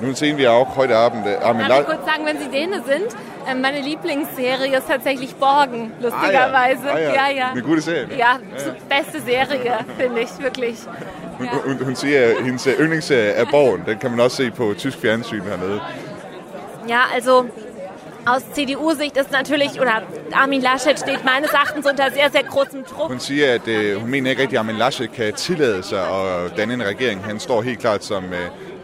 Nun 0.00 0.14
sehen 0.14 0.36
wir 0.38 0.52
auch 0.52 0.76
heute 0.76 0.96
Abend 0.96 1.26
äh, 1.26 1.36
Armin 1.36 1.68
Darf 1.68 1.80
ich 1.80 1.86
kurz 1.86 2.04
sagen, 2.06 2.24
wenn 2.24 2.38
Sie 2.38 2.48
Däne 2.48 2.82
sind, 2.86 3.06
ähm, 3.50 3.60
meine 3.60 3.80
Lieblingsserie 3.80 4.76
ist 4.76 4.86
tatsächlich 4.88 5.34
Borgen, 5.34 5.92
lustigerweise. 6.00 6.90
Ah, 6.92 6.98
ja. 6.98 7.14
ja, 7.14 7.28
ja. 7.30 7.50
Eine 7.50 7.62
gute 7.62 7.80
Serie. 7.80 8.16
Ja, 8.16 8.38
zu- 8.56 8.74
beste 8.88 9.20
Serie, 9.20 9.78
finde 9.98 10.20
ich, 10.20 10.38
wirklich. 10.38 10.76
Hun, 11.38 11.48
hun, 11.64 11.86
hun 11.86 11.96
siger, 11.96 12.42
hendes 12.42 12.66
yndlingsserie 12.66 13.32
er 13.32 13.46
Borgen. 13.46 13.84
Den 13.86 13.98
kan 13.98 14.10
man 14.10 14.20
også 14.20 14.36
se 14.36 14.50
på 14.50 14.74
tysk 14.78 14.98
fjernsyn 14.98 15.42
hernede. 15.42 15.80
Ja, 16.88 17.00
altså 17.14 17.44
aus 18.26 18.42
CDU-Sicht 18.54 19.16
ist 19.16 19.30
natürlich, 19.32 19.80
oder 19.80 20.02
Armin 20.32 20.60
Laschet 20.60 20.98
steht 20.98 21.24
meines 21.24 21.50
Erachtens 21.50 21.86
unter 21.86 22.10
sehr, 22.10 22.30
sehr 22.30 22.42
großem 22.42 22.84
Druck. 22.84 23.08
Hun 23.08 23.20
siger, 23.20 23.54
at 23.54 23.68
øh, 23.68 24.00
hun 24.00 24.10
mener 24.10 24.30
ikke 24.30 24.42
at 24.42 24.56
Armin 24.56 24.76
Laschet 24.76 25.12
kan 25.12 25.32
tillade 25.34 25.82
sig 25.82 26.00
at 26.00 26.56
danne 26.56 26.74
en 26.74 26.82
regering. 26.86 27.24
Han 27.24 27.40
står 27.40 27.62
helt 27.62 27.78
klart 27.78 28.04
som 28.04 28.24
øh, 28.24 28.38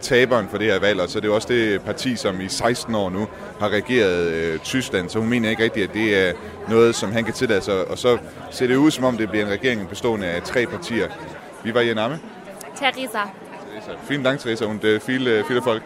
taberen 0.05 0.47
for 0.49 0.57
det 0.57 0.67
her 0.67 0.79
valg, 0.79 1.01
og 1.01 1.09
så 1.09 1.19
er 1.19 1.21
det 1.21 1.27
jo 1.27 1.35
også 1.35 1.47
det 1.47 1.81
parti, 1.81 2.15
som 2.15 2.41
i 2.41 2.47
16 2.49 2.95
år 2.95 3.09
nu 3.09 3.27
har 3.59 3.69
regeret 3.69 4.27
øh, 4.27 4.59
Tyskland. 4.59 5.09
Så 5.09 5.19
hun 5.19 5.29
mener 5.29 5.49
ikke 5.49 5.63
rigtigt, 5.63 5.89
at 5.89 5.93
det 5.93 6.27
er 6.27 6.33
noget, 6.69 6.95
som 6.95 7.11
han 7.11 7.23
kan 7.23 7.33
tillade 7.33 7.61
sig. 7.61 7.87
Og 7.87 7.97
så 7.97 8.17
ser 8.51 8.67
det 8.67 8.75
ud, 8.75 8.91
som 8.91 9.03
om 9.03 9.17
det 9.17 9.29
bliver 9.29 9.45
en 9.45 9.51
regering 9.51 9.89
bestående 9.89 10.27
af 10.27 10.41
tre 10.41 10.65
partier. 10.65 11.07
Vi 11.63 11.73
var 11.73 11.81
i 11.81 11.93
Name. 11.93 12.19
Theresa. 12.75 13.19
Vielen 14.09 14.23
Dank, 14.23 14.39
Theresa, 14.39 14.65
und 14.65 14.83
äh, 14.83 14.99
viel, 14.99 15.27
äh, 15.27 15.43
viel 15.47 15.57
Erfolg. 15.57 15.81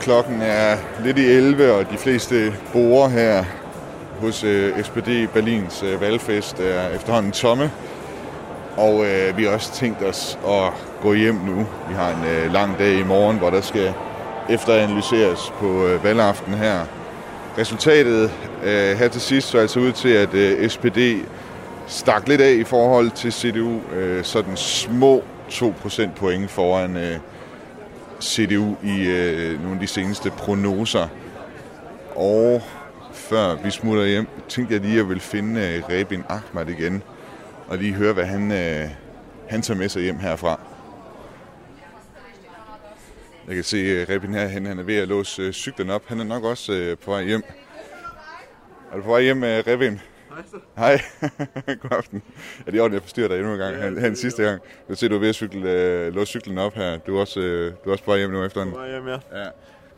Klokken 0.00 0.42
er 0.42 0.76
lidt 1.04 1.18
i 1.18 1.26
11, 1.26 1.72
og 1.72 1.90
de 1.90 1.96
fleste 1.96 2.54
borer 2.72 3.08
her 3.08 3.44
hos 4.20 4.44
øh, 4.44 4.84
SPD 4.84 5.28
Berlins 5.34 5.82
øh, 5.82 6.00
valgfest 6.00 6.60
er 6.60 6.88
efterhånden 6.88 7.32
tomme. 7.32 7.70
Og 8.76 9.06
øh, 9.06 9.36
vi 9.36 9.44
har 9.44 9.50
også 9.50 9.72
tænkt 9.72 10.02
os 10.02 10.38
at 10.48 10.72
gå 11.02 11.14
hjem 11.14 11.34
nu. 11.34 11.66
Vi 11.88 11.94
har 11.94 12.10
en 12.10 12.24
øh, 12.24 12.52
lang 12.52 12.78
dag 12.78 12.98
i 12.98 13.02
morgen, 13.02 13.38
hvor 13.38 13.50
der 13.50 13.60
skal 13.60 13.92
efteranalyseres 14.48 15.52
på 15.58 15.86
øh, 15.86 16.04
valgaften 16.04 16.54
her. 16.54 16.84
Resultatet 17.58 18.30
øh, 18.64 18.98
her 18.98 19.08
til 19.08 19.20
sidst 19.20 19.48
så 19.48 19.58
altså 19.58 19.80
ud 19.80 19.92
til, 19.92 20.08
at 20.08 20.34
øh, 20.34 20.68
SPD 20.70 20.98
stak 21.86 22.28
lidt 22.28 22.40
af 22.40 22.52
i 22.52 22.64
forhold 22.64 23.10
til 23.10 23.32
CDU. 23.32 23.80
Øh, 23.94 24.24
sådan 24.24 24.56
små 24.56 25.22
2 25.48 25.74
procentpoint 25.82 26.50
foran 26.50 26.96
øh, 26.96 27.16
CDU 28.20 28.76
i 28.82 29.06
øh, 29.06 29.60
nogle 29.60 29.74
af 29.74 29.80
de 29.80 29.86
seneste 29.86 30.30
prognoser. 30.30 31.08
Og 32.16 32.62
før 33.12 33.54
vi 33.54 33.70
smutter 33.70 34.04
hjem, 34.04 34.26
tænkte 34.48 34.74
jeg 34.74 34.82
lige, 34.82 34.92
at 34.92 34.98
jeg 34.98 35.08
ville 35.08 35.20
finde 35.20 35.60
øh, 35.60 35.82
Rebin 35.88 36.24
Ahmad 36.28 36.68
igen, 36.68 37.02
og 37.68 37.78
lige 37.78 37.92
høre, 37.92 38.12
hvad 38.12 38.24
han, 38.24 38.52
øh, 38.52 38.88
han 39.48 39.62
tager 39.62 39.78
med 39.78 39.88
sig 39.88 40.02
hjem 40.02 40.18
herfra. 40.18 40.60
Jeg 43.46 43.54
kan 43.54 43.64
se 43.64 43.76
øh, 43.76 44.06
Rebin 44.08 44.34
herhen, 44.34 44.66
han 44.66 44.78
er 44.78 44.82
ved 44.82 44.96
at 44.96 45.08
låse 45.08 45.42
øh, 45.42 45.52
cyklen 45.52 45.90
op. 45.90 46.02
Han 46.06 46.20
er 46.20 46.24
nok 46.24 46.44
også 46.44 46.72
øh, 46.72 46.98
på 46.98 47.10
vej 47.10 47.24
hjem. 47.24 47.42
Er 48.92 48.96
du 48.96 49.02
på 49.02 49.10
vej 49.10 49.22
hjem, 49.22 49.44
øh, 49.44 49.64
Rebin? 49.66 50.00
Hej. 50.76 51.00
God 51.82 51.90
aften. 51.90 52.22
Er 52.66 52.70
det 52.70 52.78
i 52.78 52.80
orden, 52.80 52.94
jeg 52.94 53.02
forstyrrer 53.02 53.28
dig 53.28 53.38
endnu 53.38 53.52
en 53.52 53.58
gang? 53.58 53.76
Han, 53.76 53.98
han 53.98 54.16
sidste 54.16 54.42
gang. 54.42 54.60
Jeg 54.88 54.96
ser, 54.96 55.08
du 55.08 55.14
er 55.14 55.18
ved 55.18 55.28
at 55.28 55.34
cykle, 55.34 55.70
øh, 55.70 56.14
låse 56.14 56.26
cyklen 56.26 56.58
op 56.58 56.74
her. 56.74 56.98
Du 56.98 57.16
er 57.16 57.20
også, 57.20 57.40
øh, 57.40 57.72
du 57.84 57.88
er 57.88 57.92
også 57.92 58.04
på 58.04 58.10
vej 58.10 58.18
hjem 58.18 58.30
nu 58.30 58.44
efter 58.44 58.64
På 58.64 58.70
vej 58.70 58.90
hjem, 58.90 59.06
ja. 59.08 59.12
ja. 59.12 59.48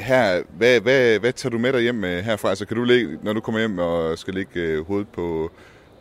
Her, 0.00 0.42
hvad, 0.58 0.80
hvad, 0.80 1.18
hvad 1.18 1.32
tager 1.32 1.50
du 1.50 1.58
med 1.58 1.72
dig 1.72 1.80
hjem 1.80 2.04
øh, 2.04 2.24
herfra? 2.24 2.48
Altså, 2.48 2.66
kan 2.66 2.76
du 2.76 2.84
ligge, 2.84 3.18
når 3.22 3.32
du 3.32 3.40
kommer 3.40 3.58
hjem 3.58 3.78
og 3.78 4.18
skal 4.18 4.34
ligge 4.34 4.60
øh, 4.60 4.86
hovedet 4.86 5.08
på, 5.08 5.50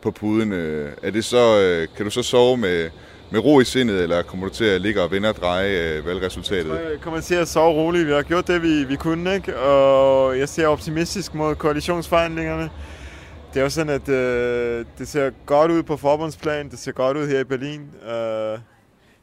på 0.02 0.10
puden, 0.10 0.52
øh, 0.52 0.92
er 1.02 1.10
det 1.10 1.24
så, 1.24 1.60
øh, 1.60 1.88
kan 1.96 2.04
du 2.04 2.10
så 2.10 2.22
sove 2.22 2.56
med, 2.56 2.90
med 3.30 3.40
ro 3.40 3.60
i 3.60 3.64
sindet, 3.64 4.02
eller 4.02 4.22
kommer 4.22 4.48
du 4.48 4.54
til 4.54 4.64
at 4.64 4.80
ligge 4.80 5.02
og 5.02 5.10
vende 5.10 5.28
og 5.28 5.36
dreje 5.36 5.96
øh, 5.98 6.06
valgresultatet? 6.06 6.70
Jeg 6.70 7.00
kommer 7.00 7.20
til 7.20 7.34
at 7.34 7.48
sove 7.48 7.74
roligt. 7.74 8.06
Vi 8.06 8.12
har 8.12 8.22
gjort 8.22 8.46
det, 8.46 8.62
vi, 8.62 8.84
vi 8.84 8.96
kunne, 8.96 9.34
ikke? 9.34 9.58
Og 9.58 10.38
jeg 10.38 10.48
ser 10.48 10.66
optimistisk 10.66 11.34
mod 11.34 11.54
koalitionsforhandlingerne. 11.54 12.70
Det 13.54 13.58
er 13.60 13.62
jo 13.62 13.70
sådan, 13.70 13.94
at 13.94 14.08
øh, 14.08 14.84
det 14.98 15.08
ser 15.08 15.30
godt 15.46 15.70
ud 15.70 15.82
på 15.82 15.96
forbundsplan. 15.96 16.70
Det 16.70 16.78
ser 16.78 16.92
godt 16.92 17.16
ud 17.16 17.28
her 17.28 17.40
i 17.40 17.44
Berlin. 17.44 17.80
Øh, 18.04 18.58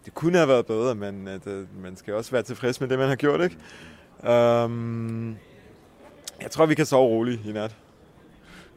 det 0.05 0.13
kunne 0.13 0.37
have 0.37 0.47
været 0.47 0.65
bedre, 0.65 0.95
men 0.95 1.27
at, 1.27 1.47
øh, 1.47 1.65
man 1.83 1.97
skal 1.97 2.13
også 2.13 2.31
være 2.31 2.41
tilfreds 2.43 2.81
med 2.81 2.89
det, 2.89 2.99
man 2.99 3.07
har 3.09 3.15
gjort, 3.15 3.41
ikke? 3.41 3.55
Um, 4.63 5.35
jeg 6.41 6.51
tror, 6.51 6.65
vi 6.65 6.75
kan 6.75 6.85
sove 6.85 7.07
roligt 7.09 7.45
i 7.45 7.51
nat. 7.51 7.75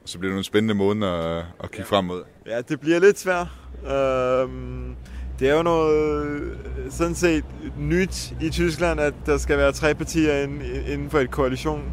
Og 0.02 0.08
så 0.08 0.18
bliver 0.18 0.30
det 0.30 0.34
nogle 0.34 0.44
spændende 0.44 0.74
måneder 0.74 1.12
at, 1.12 1.44
at 1.62 1.70
kigge 1.70 1.86
frem 1.86 2.04
mod. 2.04 2.22
Ja, 2.46 2.60
det 2.60 2.80
bliver 2.80 2.98
lidt 2.98 3.18
svært. 3.18 3.46
Øhm, 3.86 4.96
det 5.38 5.48
er 5.48 5.56
jo 5.56 5.62
noget 5.62 6.58
sådan 6.90 7.14
set 7.14 7.44
nyt 7.78 8.34
i 8.40 8.50
Tyskland, 8.50 9.00
at 9.00 9.14
der 9.26 9.38
skal 9.38 9.58
være 9.58 9.72
tre 9.72 9.94
partier 9.94 10.42
inden, 10.42 10.60
inden 10.86 11.10
for 11.10 11.18
et 11.18 11.30
koalition. 11.30 11.92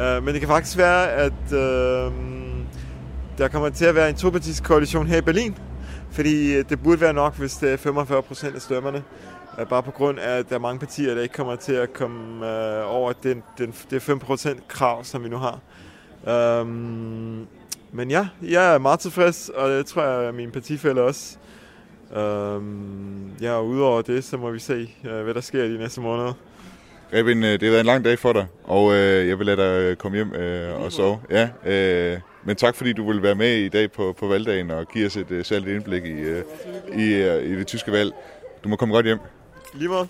Øh, 0.00 0.22
men 0.22 0.34
det 0.34 0.40
kan 0.40 0.48
faktisk 0.48 0.78
være, 0.78 1.12
at 1.12 1.52
øh, 1.52 2.35
der 3.38 3.48
kommer 3.48 3.68
til 3.68 3.84
at 3.84 3.94
være 3.94 4.08
en 4.08 4.16
topartisk 4.16 4.64
koalition 4.64 5.06
her 5.06 5.18
i 5.18 5.20
Berlin. 5.20 5.58
Fordi 6.10 6.54
øh, 6.54 6.64
det 6.68 6.82
burde 6.82 7.00
være 7.00 7.12
nok, 7.12 7.36
hvis 7.36 7.54
det 7.54 7.72
er 7.72 7.76
45 7.76 8.22
procent 8.22 8.54
af 8.54 8.62
stemmerne. 8.62 9.02
Øh, 9.60 9.66
bare 9.66 9.82
på 9.82 9.90
grund 9.90 10.18
af, 10.18 10.38
at 10.38 10.48
der 10.48 10.54
er 10.54 10.58
mange 10.58 10.78
partier, 10.78 11.14
der 11.14 11.22
ikke 11.22 11.34
kommer 11.34 11.56
til 11.56 11.72
at 11.72 11.92
komme 11.92 12.46
øh, 12.46 12.94
over 12.94 13.12
den, 13.12 13.42
den, 13.58 13.74
det 13.90 14.02
5 14.02 14.18
procent 14.18 14.68
krav, 14.68 15.04
som 15.04 15.24
vi 15.24 15.28
nu 15.28 15.36
har. 15.36 15.60
Øhm, 16.28 17.46
men 17.92 18.10
ja, 18.10 18.28
jeg 18.42 18.74
er 18.74 18.78
meget 18.78 19.00
tilfreds, 19.00 19.48
og 19.48 19.70
det 19.70 19.86
tror 19.86 20.02
jeg, 20.02 20.28
at 20.28 20.34
mine 20.34 20.52
partifælder 20.52 21.02
også. 21.02 21.36
Øhm, 22.16 23.30
ja, 23.40 23.52
og 23.52 23.66
udover 23.66 24.02
det, 24.02 24.24
så 24.24 24.36
må 24.36 24.50
vi 24.50 24.58
se, 24.58 24.94
øh, 25.04 25.24
hvad 25.24 25.34
der 25.34 25.40
sker 25.40 25.64
i 25.64 25.72
de 25.72 25.78
næste 25.78 26.00
måneder. 26.00 26.32
Rebin, 27.12 27.42
det 27.42 27.62
har 27.62 27.70
været 27.70 27.80
en 27.80 27.86
lang 27.86 28.04
dag 28.04 28.18
for 28.18 28.32
dig, 28.32 28.46
og 28.64 28.94
øh, 28.94 29.28
jeg 29.28 29.38
vil 29.38 29.46
lade 29.46 29.56
dig 29.56 29.98
komme 29.98 30.16
hjem 30.16 30.34
øh, 30.34 30.80
og 30.80 30.92
sove. 30.92 31.20
Ja, 31.30 31.48
øh, 31.66 32.20
men 32.46 32.56
tak 32.56 32.74
fordi 32.74 32.92
du 32.92 33.06
vil 33.06 33.22
være 33.22 33.34
med 33.34 33.56
i 33.56 33.68
dag 33.68 33.92
på, 33.92 34.12
på 34.18 34.26
valgdagen 34.26 34.70
og 34.70 34.88
give 34.88 35.06
os 35.06 35.16
et 35.16 35.30
uh, 35.30 35.44
særligt 35.44 35.76
indblik 35.76 36.04
i, 36.04 36.30
uh, 36.30 36.38
i, 37.00 37.28
uh, 37.28 37.42
i 37.42 37.56
det 37.56 37.66
tyske 37.66 37.92
valg. 37.92 38.12
Du 38.64 38.68
må 38.68 38.76
komme 38.76 38.94
godt 38.94 39.06
hjem. 39.06 39.18
Lige 39.74 39.88
meget. 39.88 40.08